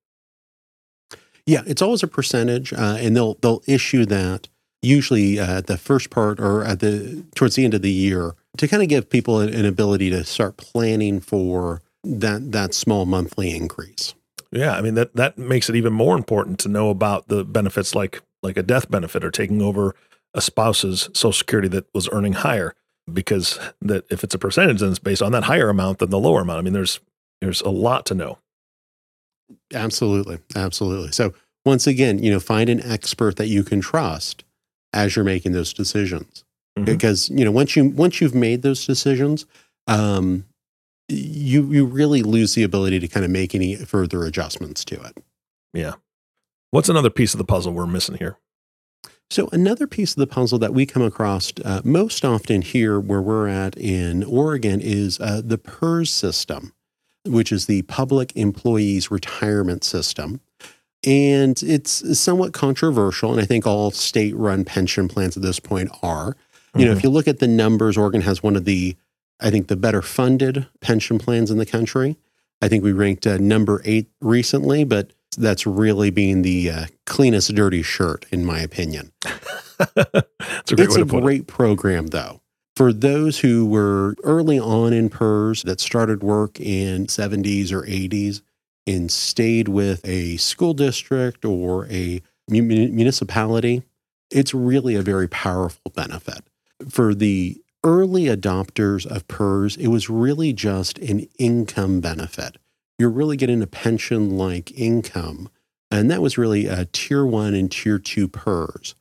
Yeah, 1.47 1.63
it's 1.67 1.83
always 1.83 2.03
a 2.03 2.09
percentage, 2.09 2.73
uh, 2.73 2.97
and 3.01 3.17
they'll 3.17 3.35
they'll 3.35 3.63
issue 3.67 4.07
that 4.07 4.49
usually 4.83 5.39
uh, 5.39 5.59
at 5.59 5.67
the 5.67 5.77
first 5.77 6.11
part 6.11 6.39
or 6.41 6.65
at 6.65 6.81
the 6.81 7.25
towards 7.35 7.57
the 7.57 7.65
end 7.65 7.75
of 7.75 7.83
the 7.83 7.91
year 7.91 8.35
to 8.57 8.69
kind 8.69 8.83
of 8.83 8.89
give 8.89 9.11
people 9.11 9.41
an, 9.41 9.53
an 9.53 9.67
ability 9.67 10.11
to 10.11 10.25
start 10.25 10.57
planning 10.57 11.21
for 11.21 11.83
that 12.03 12.53
that 12.53 12.73
small 12.75 13.05
monthly 13.05 13.55
increase. 13.55 14.15
Yeah, 14.53 14.75
I 14.75 14.81
mean 14.81 14.95
that 14.95 15.15
that 15.17 15.37
makes 15.37 15.69
it 15.69 15.77
even 15.77 15.93
more 15.93 16.17
important 16.17 16.59
to 16.61 16.69
know 16.69 16.91
about 16.91 17.29
the 17.29 17.45
benefits 17.45 17.95
like 17.95 18.23
like 18.43 18.57
a 18.57 18.63
death 18.63 18.91
benefit 18.91 19.25
or 19.25 19.31
taking 19.31 19.61
over 19.61 19.95
a 20.33 20.41
spouse's 20.41 21.11
social 21.15 21.33
security 21.33 21.69
that 21.69 21.87
was 21.93 22.09
earning 22.11 22.35
higher 22.35 22.75
because 23.13 23.59
that 23.83 24.05
if 24.11 24.25
it's 24.25 24.35
a 24.35 24.39
percentage 24.39 24.81
then 24.81 24.91
it's 24.91 24.99
based 24.99 25.23
on 25.23 25.33
that 25.33 25.45
higher 25.45 25.69
amount 25.69 25.99
than 25.99 26.11
the 26.11 26.19
lower 26.19 26.43
amount. 26.43 26.59
I 26.59 26.63
mean 26.63 26.73
there's 26.73 27.01
there's 27.41 27.61
a 27.61 27.71
lot 27.71 28.07
to 28.07 28.15
know. 28.15 28.39
Absolutely. 29.73 30.39
Absolutely. 30.55 31.13
So 31.13 31.35
once 31.65 31.87
again, 31.87 32.19
you 32.23 32.31
know, 32.31 32.41
find 32.41 32.69
an 32.69 32.83
expert 32.83 33.37
that 33.37 33.49
you 33.49 33.65
can 33.65 33.81
trust 33.81 34.45
as 34.93 35.17
you're 35.17 35.25
making 35.25 35.53
those 35.53 35.73
decisions. 35.73 36.45
Mm-hmm. 36.79 36.85
Because, 36.85 37.29
you 37.31 37.45
know, 37.45 37.51
once 37.51 37.77
you 37.77 37.91
once 37.91 38.21
you've 38.21 38.35
made 38.35 38.63
those 38.63 38.87
decisions, 38.87 39.47
um, 39.87 40.45
you 41.09 41.71
you 41.71 41.85
really 41.85 42.23
lose 42.23 42.55
the 42.55 42.63
ability 42.63 42.99
to 43.01 43.09
kind 43.09 43.25
of 43.25 43.31
make 43.31 43.55
any 43.55 43.77
further 43.77 44.25
adjustments 44.25 44.85
to 44.87 45.01
it. 45.03 45.23
Yeah. 45.73 45.95
What's 46.71 46.89
another 46.89 47.11
piece 47.11 47.35
of 47.35 47.39
the 47.39 47.45
puzzle 47.45 47.73
we're 47.73 47.87
missing 47.87 48.17
here? 48.17 48.39
So 49.31 49.49
another 49.53 49.87
piece 49.87 50.13
of 50.13 50.17
the 50.17 50.27
puzzle 50.27 50.59
that 50.61 50.75
we 50.75 50.87
come 50.87 51.03
across 51.03 51.53
uh, 51.65 51.81
most 51.85 52.25
often 52.25 52.63
here, 52.63 53.01
where 53.01 53.23
we're 53.23 53.49
at 53.49 53.77
in 53.77 54.23
Oregon, 54.23 54.81
is 54.81 55.19
uh, 55.19 55.43
the 55.45 55.59
PERS 55.59 56.13
system 56.13 56.73
which 57.27 57.51
is 57.51 57.67
the 57.67 57.83
Public 57.83 58.33
Employees 58.37 59.11
Retirement 59.11 59.85
System. 59.85 60.41
And 61.07 61.63
it's 61.63 62.19
somewhat 62.19 62.53
controversial, 62.53 63.33
and 63.33 63.41
I 63.41 63.45
think 63.45 63.67
all 63.67 63.91
state 63.91 64.35
run 64.37 64.65
pension 64.65 65.09
plans 65.09 65.37
at 65.37 65.43
this 65.43 65.61
point 65.61 65.91
are. 66.03 66.33
Mm-hmm. 66.33 66.81
You 66.81 66.87
know, 66.87 66.93
if 66.93 66.99
mm-hmm. 66.99 67.07
you 67.07 67.13
look 67.13 67.29
at 67.29 67.41
the 67.41 67.49
numbers, 67.49 67.97
Oregon 67.97 68.23
has 68.23 68.43
one 68.43 68.57
of 68.57 68.65
the, 68.65 68.97
I 69.41 69.51
think, 69.51 69.69
the 69.69 69.77
better 69.77 70.01
funded 70.01 70.67
pension 70.81 71.19
plans 71.19 71.51
in 71.51 71.59
the 71.59 71.67
country. 71.67 72.17
I 72.63 72.69
think 72.69 72.85
we 72.85 72.93
ranked 72.93 73.27
uh, 73.27 73.37
number 73.37 73.83
eight 73.85 74.09
recently, 74.21 74.85
but 74.85 75.11
that's 75.37 75.67
really 75.67 76.11
being 76.11 76.43
the 76.43 76.71
uh, 76.71 76.87
cleanest 77.07 77.55
dirty 77.55 77.83
shirt, 77.83 78.27
in 78.31 78.45
my 78.45 78.61
opinion. 78.61 79.13
it's 79.25 80.73
a 80.73 80.77
great, 80.77 80.89
it's 80.89 80.97
a 80.97 81.05
great 81.05 81.41
it. 81.43 81.47
program, 81.47 82.09
though. 82.09 82.41
For 82.77 82.93
those 82.93 83.39
who 83.39 83.67
were 83.67 84.17
early 84.25 84.59
on 84.59 84.93
in 84.93 85.09
PERS 85.09 85.63
that 85.63 85.81
started 85.81 86.23
work 86.23 86.61
in 86.61 87.07
70s 87.07 87.71
or 87.71 87.83
80s 87.83 88.43
and 88.87 89.11
stayed 89.11 89.69
with 89.69 90.01
a 90.05 90.37
school 90.39 90.75
district 90.75 91.45
or 91.45 91.87
a 91.87 92.21
municipality, 92.49 93.85
it's 94.31 94.53
really 94.53 94.97
a 94.97 95.03
very 95.03 95.29
powerful 95.29 95.93
benefit. 95.95 96.45
For 96.89 97.15
the 97.15 97.61
early 97.85 98.25
adopters 98.25 99.07
of 99.07 99.29
PERS, 99.29 99.77
it 99.77 99.89
was 99.89 100.11
really 100.11 100.53
just 100.53 100.99
an 100.99 101.29
income 101.39 102.01
benefit. 102.01 102.57
You're 102.99 103.11
really 103.11 103.37
getting 103.37 103.63
a 103.63 103.67
pension 103.67 104.37
like 104.37 104.73
income. 104.79 105.49
And 105.91 106.11
that 106.11 106.23
was 106.23 106.39
really 106.39 106.67
a 106.67 106.87
tier 106.87 107.25
one 107.25 107.55
and 107.55 107.71
tier 107.71 107.99
two 107.99 108.29
PERS, 108.29 108.95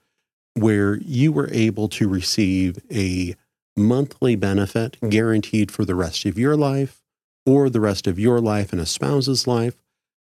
where 0.55 0.97
you 0.97 1.31
were 1.31 1.49
able 1.51 1.87
to 1.89 2.07
receive 2.07 2.77
a 2.91 3.35
monthly 3.75 4.35
benefit 4.35 4.97
guaranteed 5.09 5.71
for 5.71 5.85
the 5.85 5.95
rest 5.95 6.25
of 6.25 6.37
your 6.37 6.55
life 6.55 7.01
or 7.45 7.69
the 7.69 7.81
rest 7.81 8.07
of 8.07 8.19
your 8.19 8.39
life 8.39 8.71
and 8.71 8.81
a 8.81 8.85
spouse's 8.85 9.47
life. 9.47 9.75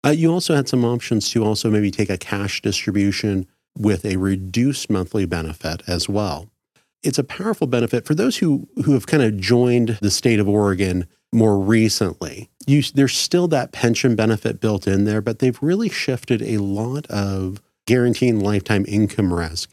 Uh, 0.05 0.09
you 0.09 0.31
also 0.31 0.55
had 0.55 0.67
some 0.67 0.83
options 0.83 1.29
to 1.29 1.43
also 1.43 1.69
maybe 1.69 1.91
take 1.91 2.09
a 2.09 2.17
cash 2.17 2.61
distribution 2.61 3.47
with 3.77 4.05
a 4.05 4.17
reduced 4.17 4.89
monthly 4.89 5.25
benefit 5.25 5.81
as 5.87 6.09
well. 6.09 6.49
It's 7.01 7.17
a 7.17 7.23
powerful 7.23 7.67
benefit 7.67 8.05
for 8.05 8.15
those 8.15 8.37
who, 8.37 8.67
who 8.85 8.93
have 8.93 9.07
kind 9.07 9.23
of 9.23 9.37
joined 9.37 9.97
the 10.01 10.11
state 10.11 10.39
of 10.39 10.47
Oregon 10.47 11.07
more 11.33 11.59
recently. 11.59 12.49
You, 12.65 12.81
there's 12.93 13.15
still 13.15 13.47
that 13.49 13.71
pension 13.71 14.15
benefit 14.15 14.61
built 14.61 14.87
in 14.87 15.05
there, 15.05 15.21
but 15.21 15.39
they've 15.39 15.61
really 15.61 15.89
shifted 15.89 16.41
a 16.41 16.57
lot 16.57 17.05
of 17.07 17.61
guaranteeing 17.85 18.39
lifetime 18.39 18.85
income 18.87 19.33
risk 19.33 19.69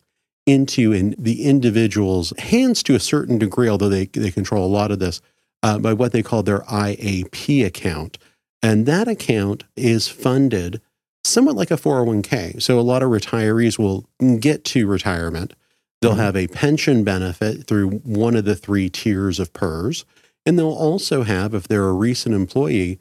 into 0.46 0.92
in 0.92 1.14
the 1.18 1.44
individual's 1.44 2.32
hands 2.38 2.82
to 2.82 2.94
a 2.94 3.00
certain 3.00 3.38
degree, 3.38 3.68
although 3.68 3.88
they, 3.88 4.06
they 4.06 4.30
control 4.30 4.66
a 4.66 4.68
lot 4.68 4.90
of 4.90 4.98
this, 4.98 5.20
uh, 5.62 5.78
by 5.78 5.92
what 5.92 6.12
they 6.12 6.22
call 6.22 6.42
their 6.42 6.60
IAP 6.60 7.64
account. 7.64 8.18
And 8.62 8.86
that 8.86 9.08
account 9.08 9.64
is 9.76 10.08
funded 10.08 10.80
somewhat 11.24 11.56
like 11.56 11.70
a 11.70 11.76
401k. 11.76 12.60
So 12.62 12.78
a 12.78 12.82
lot 12.82 13.02
of 13.02 13.10
retirees 13.10 13.78
will 13.78 14.08
get 14.38 14.64
to 14.66 14.86
retirement. 14.86 15.54
They'll 16.00 16.12
mm-hmm. 16.12 16.20
have 16.20 16.36
a 16.36 16.48
pension 16.48 17.04
benefit 17.04 17.66
through 17.66 17.90
one 17.90 18.36
of 18.36 18.44
the 18.44 18.56
three 18.56 18.88
tiers 18.88 19.38
of 19.38 19.52
PERS. 19.52 20.04
And 20.46 20.58
they'll 20.58 20.68
also 20.68 21.22
have, 21.22 21.54
if 21.54 21.68
they're 21.68 21.88
a 21.88 21.92
recent 21.92 22.34
employee, 22.34 22.98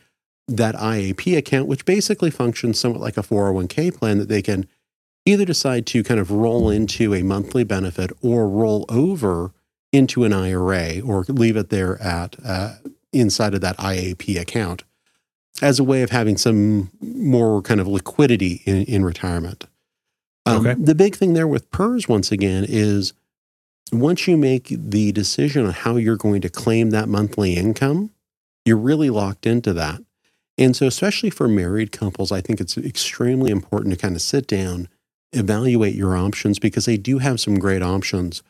that 0.48 0.76
IAP 0.76 1.38
account, 1.38 1.68
which 1.68 1.86
basically 1.86 2.32
functions 2.32 2.80
somewhat 2.80 3.02
like 3.02 3.18
a 3.18 3.22
401k 3.22 3.96
plan 3.96 4.18
that 4.18 4.30
they 4.30 4.42
can 4.42 4.68
either 5.26 5.46
decide 5.46 5.86
to 5.88 6.04
kind 6.04 6.20
of 6.20 6.32
roll 6.32 6.70
into 6.70 7.14
a 7.14 7.24
monthly 7.24 7.64
benefit 7.64 8.12
or 8.22 8.50
roll 8.50 8.86
over 8.90 9.54
into 9.92 10.24
an 10.24 10.34
IRA 10.34 11.00
or 11.02 11.24
leave 11.28 11.56
it 11.56 11.70
there 11.70 12.02
at 12.02 12.36
uh, 12.44 12.76
inside 13.12 13.54
of 13.54 13.62
that 13.62 13.78
IAP 13.78 14.40
account 14.40 14.84
as 15.62 15.80
a 15.80 15.84
way 15.84 16.02
of 16.02 16.10
having 16.10 16.38
some 16.38 16.92
more 17.02 17.62
kind 17.62 17.80
of 17.80 17.88
liquidity 17.88 18.62
in, 18.66 18.84
in 18.84 19.04
retirement. 19.04 19.66
Um, 20.46 20.66
okay. 20.66 20.82
The 20.82 20.96
big 20.96 21.16
thing 21.16 21.34
there 21.34 21.48
with 21.48 21.70
PERS, 21.72 22.08
once 22.08 22.32
again, 22.32 22.66
is 22.68 23.14
once 23.92 24.28
you 24.28 24.38
make 24.38 24.68
the 24.70 25.12
decision 25.12 25.66
on 25.66 25.74
how 25.74 25.96
you're 25.96 26.18
going 26.18 26.42
to 26.42 26.50
claim 26.50 26.90
that 26.92 27.10
monthly 27.10 27.56
income, 27.56 28.12
you're 28.66 28.78
really 28.78 29.10
locked 29.10 29.46
into 29.46 29.74
that. 29.74 30.02
And 30.58 30.76
so, 30.76 30.88
especially 30.88 31.30
for 31.30 31.48
married 31.48 31.92
couples, 31.92 32.32
I 32.32 32.42
think 32.42 32.60
it's 32.60 32.78
extremely 32.78 33.52
important 33.52 33.94
to 33.94 34.00
kind 34.00 34.16
of 34.16 34.22
sit 34.22 34.46
down 34.48 34.90
evaluate 35.32 35.96
your 35.96 36.18
options 36.18 36.60
because 36.60 36.86
they 36.86 36.98
do 36.98 37.20
have 37.20 37.40
some 37.40 37.60
great 37.60 37.82
options 37.82 38.42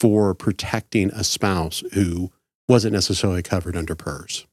for 0.00 0.34
protecting 0.34 1.10
a 1.10 1.24
spouse 1.24 1.82
who 1.94 2.30
wasn't 2.68 2.92
necessarily 2.92 3.42
covered 3.42 3.76
under 3.76 3.94
PERS. 3.94 4.46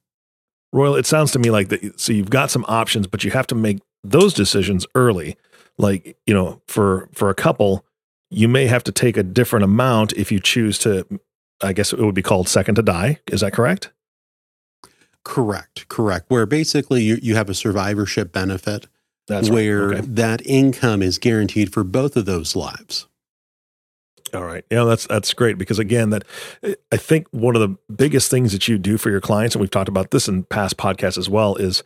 Royal, 0.72 0.96
it 0.96 1.06
sounds 1.06 1.32
to 1.32 1.40
me 1.40 1.52
like 1.52 1.70
that. 1.70 2.00
So 2.00 2.14
you've 2.14 2.30
got 2.30 2.50
some 2.50 2.66
options, 2.68 3.08
but 3.08 3.24
you 3.24 3.32
have 3.32 3.48
to 3.48 3.56
make 3.56 3.80
those 4.04 4.34
decisions 4.34 4.86
early. 4.96 5.36
Like, 5.78 6.18
you 6.26 6.34
know, 6.34 6.62
for, 6.68 7.10
for 7.14 7.30
a 7.30 7.36
couple, 7.36 7.86
you 8.34 8.48
may 8.48 8.68
have 8.68 8.84
to 8.86 8.92
take 8.92 9.18
a 9.18 9.24
different 9.24 9.64
amount 9.64 10.14
if 10.14 10.32
you 10.32 10.40
choose 10.40 10.78
to, 10.80 11.06
I 11.62 11.74
guess 11.74 11.94
it 11.94 12.00
would 12.00 12.16
be 12.16 12.22
called 12.22 12.48
second 12.48 12.76
to 12.76 12.82
die. 12.82 13.20
Is 13.28 13.42
that 13.42 13.54
correct? 13.54 13.92
Correct. 15.24 15.88
Correct. 15.88 16.26
Where 16.30 16.46
basically 16.46 17.04
you, 17.04 17.18
you 17.22 17.36
have 17.36 17.50
a 17.50 17.54
survivorship 17.54 18.32
benefit 18.32 18.88
that's 19.28 19.50
where 19.50 19.88
right. 19.88 19.98
okay. 20.00 20.08
that 20.08 20.46
income 20.46 21.02
is 21.02 21.18
guaranteed 21.18 21.72
for 21.72 21.84
both 21.84 22.18
of 22.18 22.26
those 22.26 22.56
lives. 22.56 23.08
All 24.34 24.44
right. 24.44 24.66
Yeah, 24.70 24.84
that's 24.84 25.06
that's 25.08 25.34
great 25.34 25.58
because 25.58 25.80
again, 25.80 26.10
that 26.10 26.24
I 26.92 26.98
think 26.98 27.28
one 27.32 27.56
of 27.56 27.62
the 27.62 27.78
biggest 27.94 28.32
things 28.32 28.52
that 28.52 28.68
you 28.68 28.78
do 28.78 28.98
for 28.98 29.10
your 29.10 29.22
clients, 29.22 29.56
and 29.56 29.62
we've 29.62 29.72
talked 29.72 29.90
about 29.90 30.12
this 30.12 30.28
in 30.28 30.44
past 30.44 30.76
podcasts 30.76 31.18
as 31.18 31.30
well, 31.30 31.56
is 31.56 31.84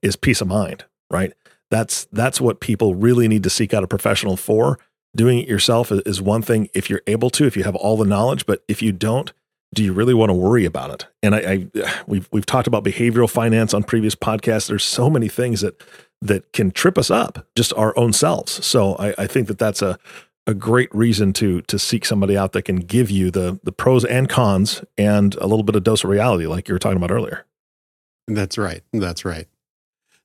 is 0.00 0.16
peace 0.16 0.40
of 0.40 0.48
mind, 0.48 0.84
right? 1.10 1.32
That's 1.70 2.06
that's 2.12 2.40
what 2.40 2.60
people 2.60 2.94
really 2.94 3.28
need 3.28 3.42
to 3.42 3.50
seek 3.50 3.74
out 3.74 3.82
a 3.82 3.88
professional 3.88 4.36
for. 4.36 4.78
Doing 5.16 5.38
it 5.38 5.48
yourself 5.48 5.90
is 5.90 6.20
one 6.20 6.42
thing 6.42 6.68
if 6.74 6.90
you're 6.90 7.02
able 7.06 7.30
to, 7.30 7.46
if 7.46 7.56
you 7.56 7.64
have 7.64 7.74
all 7.76 7.96
the 7.96 8.04
knowledge, 8.04 8.46
but 8.46 8.62
if 8.68 8.82
you 8.82 8.92
don't, 8.92 9.32
do 9.74 9.84
you 9.84 9.92
really 9.92 10.14
want 10.14 10.30
to 10.30 10.34
worry 10.34 10.64
about 10.64 10.90
it? 10.90 11.06
And 11.22 11.34
I, 11.34 11.68
I 11.76 12.02
we've 12.06 12.28
we've 12.32 12.46
talked 12.46 12.66
about 12.66 12.84
behavioral 12.84 13.28
finance 13.28 13.74
on 13.74 13.82
previous 13.82 14.14
podcasts. 14.14 14.68
There's 14.68 14.84
so 14.84 15.10
many 15.10 15.28
things 15.28 15.60
that 15.60 15.82
that 16.20 16.52
can 16.52 16.70
trip 16.70 16.98
us 16.98 17.10
up, 17.10 17.46
just 17.54 17.72
our 17.74 17.96
own 17.96 18.12
selves. 18.12 18.64
So 18.64 18.96
I, 18.96 19.14
I 19.18 19.26
think 19.26 19.46
that 19.48 19.58
that's 19.58 19.82
a, 19.82 19.98
a 20.46 20.54
great 20.54 20.92
reason 20.94 21.32
to 21.34 21.62
to 21.62 21.78
seek 21.78 22.04
somebody 22.04 22.36
out 22.36 22.52
that 22.52 22.62
can 22.62 22.76
give 22.76 23.10
you 23.10 23.30
the 23.30 23.60
the 23.62 23.72
pros 23.72 24.04
and 24.04 24.28
cons 24.28 24.84
and 24.96 25.34
a 25.36 25.46
little 25.46 25.62
bit 25.62 25.76
of 25.76 25.84
dose 25.84 26.04
of 26.04 26.10
reality, 26.10 26.46
like 26.46 26.68
you 26.68 26.74
were 26.74 26.78
talking 26.78 26.96
about 26.96 27.10
earlier. 27.10 27.44
That's 28.26 28.58
right. 28.58 28.82
That's 28.92 29.24
right. 29.24 29.46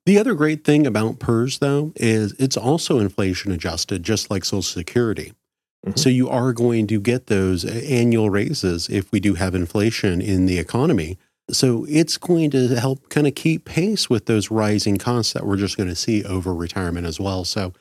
The 0.05 0.17
other 0.17 0.33
great 0.33 0.65
thing 0.65 0.85
about 0.85 1.19
PERS, 1.19 1.59
though, 1.59 1.93
is 1.95 2.33
it's 2.33 2.57
also 2.57 2.99
inflation 2.99 3.51
adjusted, 3.51 4.03
just 4.03 4.29
like 4.29 4.43
Social 4.43 4.61
Security. 4.61 5.33
Mm-hmm. 5.85 5.97
So 5.97 6.09
you 6.09 6.29
are 6.29 6.51
going 6.51 6.87
to 6.87 6.99
get 6.99 7.27
those 7.27 7.63
annual 7.63 8.29
raises 8.29 8.89
if 8.89 9.11
we 9.11 9.19
do 9.19 9.35
have 9.35 9.55
inflation 9.55 10.21
in 10.21 10.45
the 10.45 10.59
economy. 10.59 11.17
So 11.51 11.85
it's 11.89 12.17
going 12.17 12.51
to 12.51 12.67
help 12.79 13.09
kind 13.09 13.27
of 13.27 13.35
keep 13.35 13.65
pace 13.65 14.09
with 14.09 14.25
those 14.25 14.51
rising 14.51 14.97
costs 14.97 15.33
that 15.33 15.45
we're 15.45 15.57
just 15.57 15.77
going 15.77 15.89
to 15.89 15.95
see 15.95 16.23
over 16.23 16.53
retirement 16.53 17.05
as 17.05 17.19
well. 17.19 17.45
So, 17.45 17.73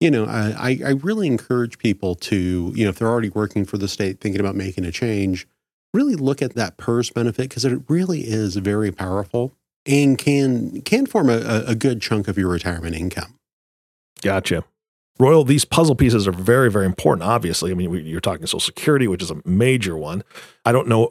you 0.00 0.10
know, 0.10 0.26
I, 0.26 0.78
I 0.84 0.90
really 0.90 1.26
encourage 1.26 1.78
people 1.78 2.14
to, 2.16 2.72
you 2.74 2.84
know, 2.84 2.90
if 2.90 2.98
they're 2.98 3.08
already 3.08 3.30
working 3.30 3.64
for 3.64 3.78
the 3.78 3.88
state, 3.88 4.20
thinking 4.20 4.40
about 4.40 4.56
making 4.56 4.84
a 4.84 4.92
change, 4.92 5.46
really 5.94 6.16
look 6.16 6.42
at 6.42 6.54
that 6.54 6.76
PERS 6.76 7.10
benefit 7.10 7.48
because 7.48 7.64
it 7.64 7.80
really 7.88 8.20
is 8.20 8.56
very 8.56 8.92
powerful 8.92 9.55
and 9.86 10.18
can 10.18 10.82
can 10.82 11.06
form 11.06 11.30
a, 11.30 11.64
a 11.66 11.74
good 11.74 12.00
chunk 12.00 12.28
of 12.28 12.36
your 12.36 12.48
retirement 12.48 12.94
income. 12.94 13.38
Gotcha. 14.22 14.64
Royal, 15.18 15.44
these 15.44 15.64
puzzle 15.64 15.94
pieces 15.94 16.28
are 16.28 16.32
very, 16.32 16.70
very 16.70 16.84
important. 16.84 17.26
Obviously, 17.26 17.70
I 17.70 17.74
mean, 17.74 17.90
you're 18.04 18.20
talking 18.20 18.44
Social 18.46 18.60
Security, 18.60 19.08
which 19.08 19.22
is 19.22 19.30
a 19.30 19.40
major 19.46 19.96
one. 19.96 20.22
I 20.66 20.72
don't 20.72 20.88
know 20.88 21.08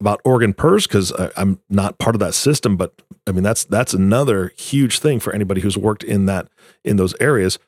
about 0.00 0.20
Oregon 0.24 0.52
PERS 0.52 0.86
because 0.86 1.12
uh, 1.12 1.30
I'm 1.36 1.60
not 1.70 1.98
part 1.98 2.14
of 2.14 2.20
that 2.20 2.34
system, 2.34 2.76
but 2.76 3.02
I 3.26 3.32
mean 3.32 3.42
that's 3.42 3.64
that's 3.64 3.94
another 3.94 4.52
huge 4.56 4.98
thing 4.98 5.20
for 5.20 5.32
anybody 5.32 5.60
who's 5.60 5.78
worked 5.78 6.04
in 6.04 6.26
that 6.26 6.48
in 6.84 6.96
those 6.96 7.14
areas. 7.20 7.58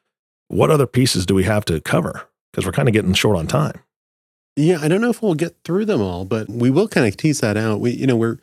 What 0.48 0.70
other 0.70 0.86
pieces 0.86 1.26
do 1.26 1.34
we 1.34 1.44
have 1.44 1.64
to 1.66 1.80
cover? 1.80 2.28
Because 2.52 2.66
we're 2.66 2.72
kind 2.72 2.88
of 2.88 2.92
getting 2.92 3.14
short 3.14 3.36
on 3.36 3.46
time. 3.46 3.80
Yeah, 4.56 4.78
I 4.82 4.88
don't 4.88 5.00
know 5.00 5.10
if 5.10 5.22
we'll 5.22 5.34
get 5.34 5.56
through 5.64 5.84
them 5.86 6.02
all, 6.02 6.24
but 6.24 6.48
we 6.48 6.70
will 6.70 6.88
kind 6.88 7.06
of 7.06 7.16
tease 7.16 7.40
that 7.40 7.56
out. 7.56 7.80
We, 7.80 7.92
you 7.92 8.06
know, 8.06 8.16
we're 8.16 8.38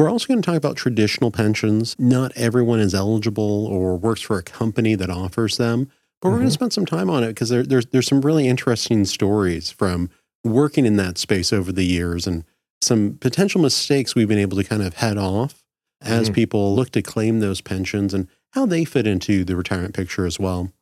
we're 0.00 0.08
also 0.08 0.26
going 0.26 0.40
to 0.40 0.46
talk 0.46 0.56
about 0.56 0.76
traditional 0.76 1.30
pensions. 1.30 1.94
Not 1.98 2.32
everyone 2.34 2.80
is 2.80 2.94
eligible 2.94 3.66
or 3.66 3.98
works 3.98 4.22
for 4.22 4.38
a 4.38 4.42
company 4.42 4.94
that 4.94 5.10
offers 5.10 5.58
them, 5.58 5.90
but 6.22 6.28
we're 6.30 6.36
mm-hmm. 6.36 6.40
going 6.40 6.48
to 6.48 6.54
spend 6.54 6.72
some 6.72 6.86
time 6.86 7.10
on 7.10 7.22
it 7.22 7.28
because 7.28 7.50
there, 7.50 7.62
there's 7.62 7.84
there's 7.84 8.06
some 8.06 8.22
really 8.22 8.48
interesting 8.48 9.04
stories 9.04 9.70
from 9.70 10.08
working 10.42 10.86
in 10.86 10.96
that 10.96 11.18
space 11.18 11.52
over 11.52 11.70
the 11.70 11.84
years 11.84 12.26
and 12.26 12.44
some 12.80 13.18
potential 13.20 13.60
mistakes 13.60 14.14
we've 14.14 14.26
been 14.26 14.38
able 14.38 14.56
to 14.56 14.64
kind 14.64 14.80
of 14.80 14.94
head 14.94 15.18
off 15.18 15.62
as 16.00 16.28
mm-hmm. 16.28 16.34
people 16.34 16.74
look 16.74 16.90
to 16.92 17.02
claim 17.02 17.40
those 17.40 17.60
pensions 17.60 18.14
and 18.14 18.26
how 18.52 18.64
they 18.64 18.86
fit 18.86 19.06
into 19.06 19.44
the 19.44 19.54
retirement 19.54 19.94
picture 19.94 20.24
as 20.24 20.40
well. 20.40 20.72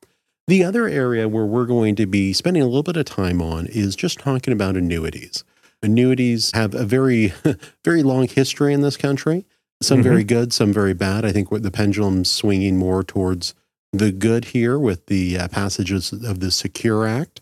The 0.47 0.63
other 0.63 0.87
area 0.87 1.29
where 1.29 1.45
we're 1.45 1.67
going 1.67 1.97
to 1.97 2.07
be 2.07 2.33
spending 2.33 2.63
a 2.63 2.67
little 2.67 2.85
bit 2.85 2.97
of 2.97 3.07
time 3.07 3.43
on 3.43 3.67
is 3.67 3.97
just 3.97 4.21
talking 4.21 4.53
about 4.53 4.77
annuities. 4.77 5.43
Annuities 5.83 6.53
have 6.53 6.75
a 6.75 6.85
very, 6.85 7.33
very 7.85 8.03
long 8.03 8.29
history 8.29 8.73
in 8.73 8.81
this 8.81 8.97
country. 8.97 9.47
Some 9.81 9.99
mm-hmm. 9.99 10.09
very 10.09 10.25
good, 10.25 10.53
some 10.53 10.73
very 10.73 10.95
bad. 10.95 11.25
I 11.25 11.33
think 11.33 11.51
the 11.51 11.71
pendulum's 11.71 12.31
swinging 12.31 12.77
more 12.77 13.05
towards 13.05 13.55
the 13.93 14.13
good 14.13 14.47
here 14.47 14.79
with 14.79 15.07
the 15.07 15.39
uh, 15.39 15.49
passages 15.49 16.13
of 16.13 16.41
the 16.41 16.51
Secure 16.51 17.07
Act. 17.07 17.41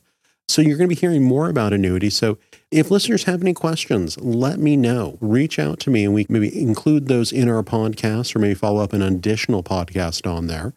So 0.49 0.63
you're 0.63 0.77
going 0.77 0.89
to 0.89 0.95
be 0.95 1.01
hearing 1.01 1.25
more 1.25 1.49
about 1.49 1.73
annuities. 1.73 2.17
So 2.17 2.39
if 2.71 2.91
listeners 2.91 3.25
have 3.25 3.41
any 3.41 3.53
questions, 3.53 4.19
let 4.19 4.59
me 4.59 4.77
know. 4.77 5.19
Reach 5.21 5.59
out 5.59 5.81
to 5.81 5.91
me 5.91 6.05
and 6.05 6.15
we 6.15 6.27
maybe 6.29 6.61
include 6.61 7.09
those 7.09 7.33
in 7.33 7.49
our 7.49 7.63
podcast 7.63 8.37
or 8.37 8.39
maybe 8.39 8.55
follow 8.55 8.81
up 8.81 8.93
an 8.93 9.03
additional 9.03 9.63
podcast 9.63 10.31
on 10.31 10.47
there. 10.47 10.73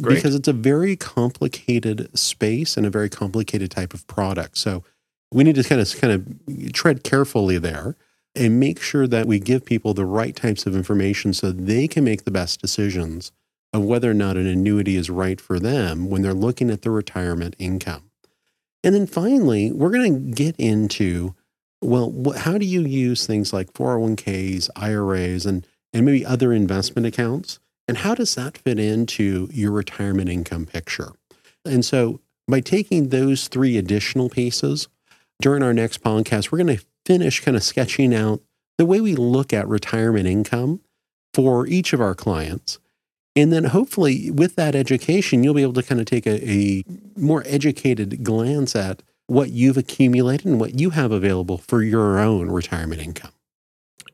Great. 0.00 0.16
Because 0.16 0.34
it's 0.34 0.48
a 0.48 0.52
very 0.52 0.96
complicated 0.96 2.16
space 2.18 2.76
and 2.76 2.84
a 2.84 2.90
very 2.90 3.08
complicated 3.08 3.70
type 3.70 3.94
of 3.94 4.06
product. 4.06 4.58
So 4.58 4.84
we 5.34 5.42
need 5.42 5.56
to 5.56 5.64
kind 5.64 5.80
of 5.80 6.00
kind 6.00 6.12
of 6.12 6.72
tread 6.72 7.02
carefully 7.02 7.58
there 7.58 7.96
and 8.36 8.60
make 8.60 8.80
sure 8.80 9.06
that 9.06 9.26
we 9.26 9.38
give 9.40 9.64
people 9.64 9.92
the 9.92 10.06
right 10.06 10.34
types 10.34 10.64
of 10.64 10.76
information 10.76 11.34
so 11.34 11.50
they 11.50 11.88
can 11.88 12.04
make 12.04 12.24
the 12.24 12.30
best 12.30 12.60
decisions 12.60 13.32
of 13.72 13.82
whether 13.82 14.10
or 14.10 14.14
not 14.14 14.36
an 14.36 14.46
annuity 14.46 14.96
is 14.96 15.10
right 15.10 15.40
for 15.40 15.58
them 15.58 16.08
when 16.08 16.22
they're 16.22 16.32
looking 16.32 16.70
at 16.70 16.82
their 16.82 16.92
retirement 16.92 17.56
income. 17.58 18.10
And 18.84 18.94
then 18.94 19.06
finally, 19.06 19.72
we're 19.72 19.90
going 19.90 20.30
to 20.30 20.34
get 20.34 20.54
into 20.56 21.34
well, 21.82 22.32
how 22.38 22.56
do 22.56 22.64
you 22.64 22.80
use 22.80 23.26
things 23.26 23.52
like 23.52 23.74
401ks, 23.74 24.70
IRAs, 24.74 25.44
and, 25.44 25.66
and 25.92 26.06
maybe 26.06 26.24
other 26.24 26.50
investment 26.50 27.06
accounts? 27.06 27.58
And 27.86 27.98
how 27.98 28.14
does 28.14 28.34
that 28.36 28.56
fit 28.56 28.78
into 28.78 29.50
your 29.52 29.70
retirement 29.70 30.30
income 30.30 30.64
picture? 30.64 31.12
And 31.64 31.84
so, 31.84 32.20
by 32.48 32.60
taking 32.60 33.08
those 33.08 33.48
three 33.48 33.76
additional 33.76 34.30
pieces 34.30 34.88
during 35.44 35.62
our 35.62 35.74
next 35.74 36.02
podcast, 36.02 36.50
we're 36.50 36.56
going 36.56 36.78
to 36.78 36.84
finish 37.04 37.40
kind 37.40 37.54
of 37.54 37.62
sketching 37.62 38.14
out 38.14 38.40
the 38.78 38.86
way 38.86 38.98
we 38.98 39.14
look 39.14 39.52
at 39.52 39.68
retirement 39.68 40.26
income 40.26 40.80
for 41.34 41.66
each 41.66 41.92
of 41.92 42.00
our 42.00 42.14
clients. 42.14 42.78
And 43.36 43.52
then 43.52 43.64
hopefully, 43.64 44.30
with 44.30 44.56
that 44.56 44.74
education, 44.74 45.44
you'll 45.44 45.52
be 45.52 45.60
able 45.60 45.74
to 45.74 45.82
kind 45.82 46.00
of 46.00 46.06
take 46.06 46.26
a, 46.26 46.50
a 46.50 46.82
more 47.14 47.42
educated 47.44 48.24
glance 48.24 48.74
at 48.74 49.02
what 49.26 49.50
you've 49.50 49.76
accumulated 49.76 50.46
and 50.46 50.58
what 50.58 50.80
you 50.80 50.90
have 50.90 51.12
available 51.12 51.58
for 51.58 51.82
your 51.82 52.18
own 52.18 52.50
retirement 52.50 53.02
income. 53.02 53.32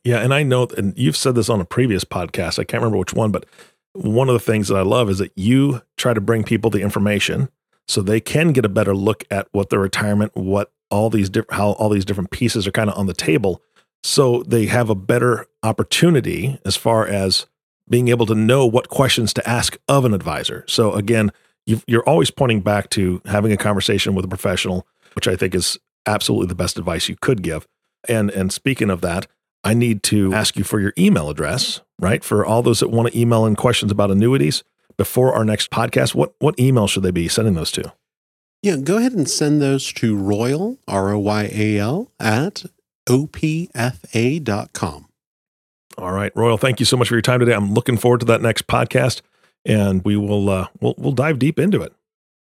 Yeah, 0.02 0.18
and 0.18 0.34
I 0.34 0.42
know, 0.42 0.66
and 0.76 0.98
you've 0.98 1.16
said 1.16 1.36
this 1.36 1.48
on 1.48 1.60
a 1.60 1.64
previous 1.64 2.02
podcast. 2.02 2.58
I 2.58 2.64
can't 2.64 2.82
remember 2.82 2.98
which 2.98 3.14
one, 3.14 3.30
but 3.30 3.46
one 3.92 4.28
of 4.28 4.32
the 4.32 4.40
things 4.40 4.66
that 4.66 4.76
I 4.76 4.82
love 4.82 5.08
is 5.08 5.18
that 5.18 5.30
you 5.36 5.82
try 5.96 6.12
to 6.12 6.20
bring 6.20 6.42
people 6.42 6.70
the 6.70 6.82
information 6.82 7.50
so 7.86 8.02
they 8.02 8.18
can 8.18 8.50
get 8.50 8.64
a 8.64 8.68
better 8.68 8.96
look 8.96 9.22
at 9.30 9.46
what 9.52 9.70
their 9.70 9.78
retirement, 9.78 10.32
what 10.34 10.72
all 10.90 11.10
these 11.10 11.30
different, 11.30 11.56
how 11.58 11.72
all 11.72 11.88
these 11.88 12.04
different 12.04 12.30
pieces 12.30 12.66
are 12.66 12.72
kind 12.72 12.90
of 12.90 12.98
on 12.98 13.06
the 13.06 13.14
table, 13.14 13.62
so 14.02 14.42
they 14.44 14.66
have 14.66 14.90
a 14.90 14.94
better 14.94 15.46
opportunity 15.62 16.58
as 16.64 16.76
far 16.76 17.06
as 17.06 17.46
being 17.88 18.08
able 18.08 18.26
to 18.26 18.34
know 18.34 18.66
what 18.66 18.88
questions 18.88 19.32
to 19.34 19.48
ask 19.48 19.76
of 19.88 20.04
an 20.04 20.14
advisor. 20.14 20.64
So 20.68 20.92
again, 20.92 21.32
you 21.66 21.98
are 21.98 22.08
always 22.08 22.30
pointing 22.30 22.60
back 22.60 22.88
to 22.90 23.20
having 23.26 23.52
a 23.52 23.56
conversation 23.56 24.14
with 24.14 24.24
a 24.24 24.28
professional 24.28 24.86
which 25.14 25.28
I 25.28 25.36
think 25.36 25.54
is 25.54 25.78
absolutely 26.06 26.48
the 26.48 26.54
best 26.54 26.78
advice 26.78 27.08
you 27.08 27.16
could 27.20 27.42
give. 27.42 27.66
And 28.08 28.30
and 28.30 28.52
speaking 28.52 28.90
of 28.90 29.00
that, 29.02 29.26
I 29.64 29.74
need 29.74 30.02
to 30.04 30.32
ask 30.32 30.56
you 30.56 30.64
for 30.64 30.80
your 30.80 30.92
email 30.96 31.28
address, 31.28 31.80
right? 31.98 32.24
For 32.24 32.44
all 32.44 32.62
those 32.62 32.80
that 32.80 32.88
want 32.88 33.12
to 33.12 33.18
email 33.18 33.44
in 33.44 33.56
questions 33.56 33.92
about 33.92 34.10
annuities 34.10 34.62
before 34.96 35.34
our 35.34 35.44
next 35.44 35.70
podcast, 35.70 36.14
what 36.14 36.34
what 36.38 36.58
email 36.58 36.86
should 36.86 37.02
they 37.02 37.10
be 37.10 37.28
sending 37.28 37.54
those 37.54 37.72
to? 37.72 37.92
Yeah, 38.62 38.76
go 38.76 38.98
ahead 38.98 39.12
and 39.12 39.28
send 39.28 39.62
those 39.62 39.92
to 39.94 40.16
Royal, 40.16 40.78
R 40.86 41.12
O 41.12 41.18
Y 41.18 41.50
A 41.52 41.78
L, 41.78 42.10
at 42.20 42.64
opfa.com. 43.08 45.06
All 45.98 46.12
right, 46.12 46.32
Royal, 46.34 46.56
thank 46.58 46.80
you 46.80 46.86
so 46.86 46.96
much 46.96 47.08
for 47.08 47.14
your 47.14 47.22
time 47.22 47.40
today. 47.40 47.54
I'm 47.54 47.74
looking 47.74 47.96
forward 47.96 48.20
to 48.20 48.26
that 48.26 48.42
next 48.42 48.66
podcast 48.66 49.22
and 49.64 50.04
we 50.04 50.16
will 50.16 50.48
uh, 50.48 50.68
we'll 50.80 50.94
we'll 50.98 51.12
dive 51.12 51.38
deep 51.38 51.58
into 51.58 51.82
it. 51.82 51.92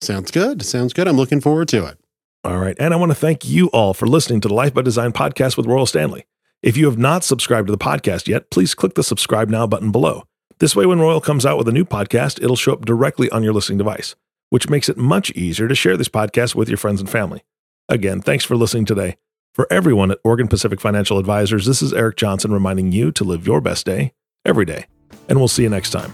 Sounds 0.01 0.31
good. 0.31 0.63
Sounds 0.63 0.93
good. 0.93 1.07
I'm 1.07 1.17
looking 1.17 1.41
forward 1.41 1.67
to 1.69 1.85
it. 1.85 1.97
All 2.43 2.59
right. 2.59 2.75
And 2.79 2.93
I 2.93 2.97
want 2.97 3.11
to 3.11 3.15
thank 3.15 3.45
you 3.45 3.67
all 3.67 3.93
for 3.93 4.07
listening 4.07 4.41
to 4.41 4.47
the 4.47 4.53
Life 4.53 4.73
by 4.73 4.81
Design 4.81 5.11
podcast 5.11 5.57
with 5.57 5.65
Royal 5.65 5.85
Standley. 5.85 6.23
If 6.61 6.77
you 6.77 6.85
have 6.85 6.97
not 6.97 7.23
subscribed 7.23 7.67
to 7.67 7.71
the 7.71 7.77
podcast 7.77 8.27
yet, 8.27 8.49
please 8.51 8.73
click 8.75 8.93
the 8.93 9.03
subscribe 9.03 9.49
now 9.49 9.67
button 9.67 9.91
below. 9.91 10.23
This 10.59 10.75
way, 10.75 10.85
when 10.85 10.99
Royal 10.99 11.21
comes 11.21 11.45
out 11.45 11.57
with 11.57 11.67
a 11.67 11.71
new 11.71 11.85
podcast, 11.85 12.41
it'll 12.41 12.55
show 12.55 12.73
up 12.73 12.85
directly 12.85 13.29
on 13.29 13.43
your 13.43 13.53
listening 13.53 13.77
device, 13.77 14.15
which 14.49 14.69
makes 14.69 14.89
it 14.89 14.97
much 14.97 15.31
easier 15.31 15.67
to 15.67 15.75
share 15.75 15.97
this 15.97 16.09
podcast 16.09 16.55
with 16.55 16.69
your 16.69 16.77
friends 16.77 16.99
and 16.99 17.09
family. 17.09 17.43
Again, 17.89 18.21
thanks 18.21 18.43
for 18.43 18.55
listening 18.55 18.85
today. 18.85 19.17
For 19.53 19.67
everyone 19.71 20.11
at 20.11 20.19
Oregon 20.23 20.47
Pacific 20.47 20.79
Financial 20.79 21.17
Advisors, 21.17 21.65
this 21.65 21.81
is 21.81 21.93
Eric 21.93 22.17
Johnson 22.17 22.51
reminding 22.51 22.91
you 22.91 23.11
to 23.13 23.23
live 23.23 23.47
your 23.47 23.59
best 23.59 23.85
day 23.85 24.13
every 24.45 24.65
day. 24.65 24.85
And 25.27 25.39
we'll 25.39 25.47
see 25.47 25.63
you 25.63 25.69
next 25.69 25.89
time. 25.89 26.13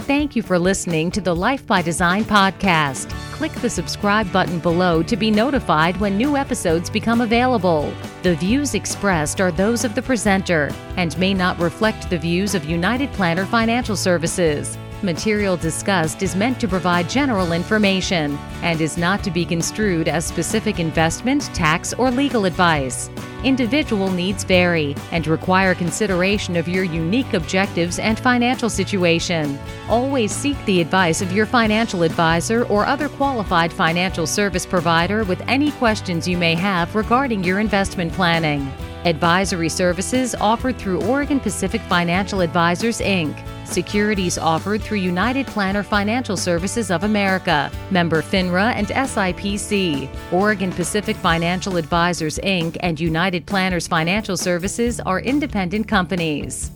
Thank 0.00 0.34
you 0.34 0.42
for 0.42 0.58
listening 0.58 1.10
to 1.12 1.20
the 1.20 1.36
Life 1.36 1.66
by 1.66 1.82
Design 1.82 2.24
podcast. 2.24 3.10
Click 3.32 3.52
the 3.52 3.68
subscribe 3.68 4.32
button 4.32 4.58
below 4.58 5.02
to 5.02 5.16
be 5.16 5.30
notified 5.30 5.98
when 5.98 6.16
new 6.16 6.36
episodes 6.36 6.88
become 6.88 7.20
available. 7.20 7.92
The 8.22 8.34
views 8.34 8.74
expressed 8.74 9.38
are 9.40 9.52
those 9.52 9.84
of 9.84 9.94
the 9.94 10.02
presenter 10.02 10.70
and 10.96 11.16
may 11.18 11.34
not 11.34 11.58
reflect 11.60 12.08
the 12.08 12.18
views 12.18 12.54
of 12.54 12.64
United 12.64 13.12
Planner 13.12 13.44
Financial 13.44 13.96
Services. 13.96 14.78
Material 15.02 15.56
discussed 15.56 16.24
is 16.24 16.34
meant 16.34 16.58
to 16.58 16.66
provide 16.66 17.08
general 17.08 17.52
information 17.52 18.36
and 18.62 18.80
is 18.80 18.98
not 18.98 19.22
to 19.22 19.30
be 19.30 19.44
construed 19.44 20.08
as 20.08 20.26
specific 20.26 20.80
investment, 20.80 21.42
tax, 21.54 21.94
or 21.94 22.10
legal 22.10 22.46
advice. 22.46 23.08
Individual 23.44 24.10
needs 24.10 24.42
vary 24.42 24.96
and 25.12 25.24
require 25.28 25.72
consideration 25.72 26.56
of 26.56 26.66
your 26.66 26.82
unique 26.82 27.32
objectives 27.32 28.00
and 28.00 28.18
financial 28.18 28.68
situation. 28.68 29.56
Always 29.88 30.32
seek 30.32 30.62
the 30.64 30.80
advice 30.80 31.22
of 31.22 31.30
your 31.30 31.46
financial 31.46 32.02
advisor 32.02 32.64
or 32.64 32.84
other 32.84 33.08
qualified 33.08 33.72
financial 33.72 34.26
service 34.26 34.66
provider 34.66 35.22
with 35.22 35.40
any 35.42 35.70
questions 35.72 36.26
you 36.26 36.36
may 36.36 36.56
have 36.56 36.92
regarding 36.96 37.44
your 37.44 37.60
investment 37.60 38.12
planning. 38.14 38.68
Advisory 39.04 39.68
services 39.68 40.34
offered 40.34 40.76
through 40.76 41.02
Oregon 41.02 41.38
Pacific 41.38 41.80
Financial 41.82 42.40
Advisors, 42.40 42.98
Inc. 42.98 43.40
Securities 43.68 44.38
offered 44.38 44.82
through 44.82 44.98
United 44.98 45.46
Planner 45.46 45.82
Financial 45.82 46.36
Services 46.36 46.90
of 46.90 47.04
America, 47.04 47.70
member 47.90 48.22
FINRA 48.22 48.72
and 48.74 48.86
SIPC. 48.88 50.08
Oregon 50.32 50.72
Pacific 50.72 51.16
Financial 51.16 51.76
Advisors, 51.76 52.38
Inc. 52.38 52.78
and 52.80 52.98
United 52.98 53.44
Planners 53.44 53.86
Financial 53.86 54.36
Services 54.36 55.00
are 55.00 55.20
independent 55.20 55.86
companies. 55.86 56.70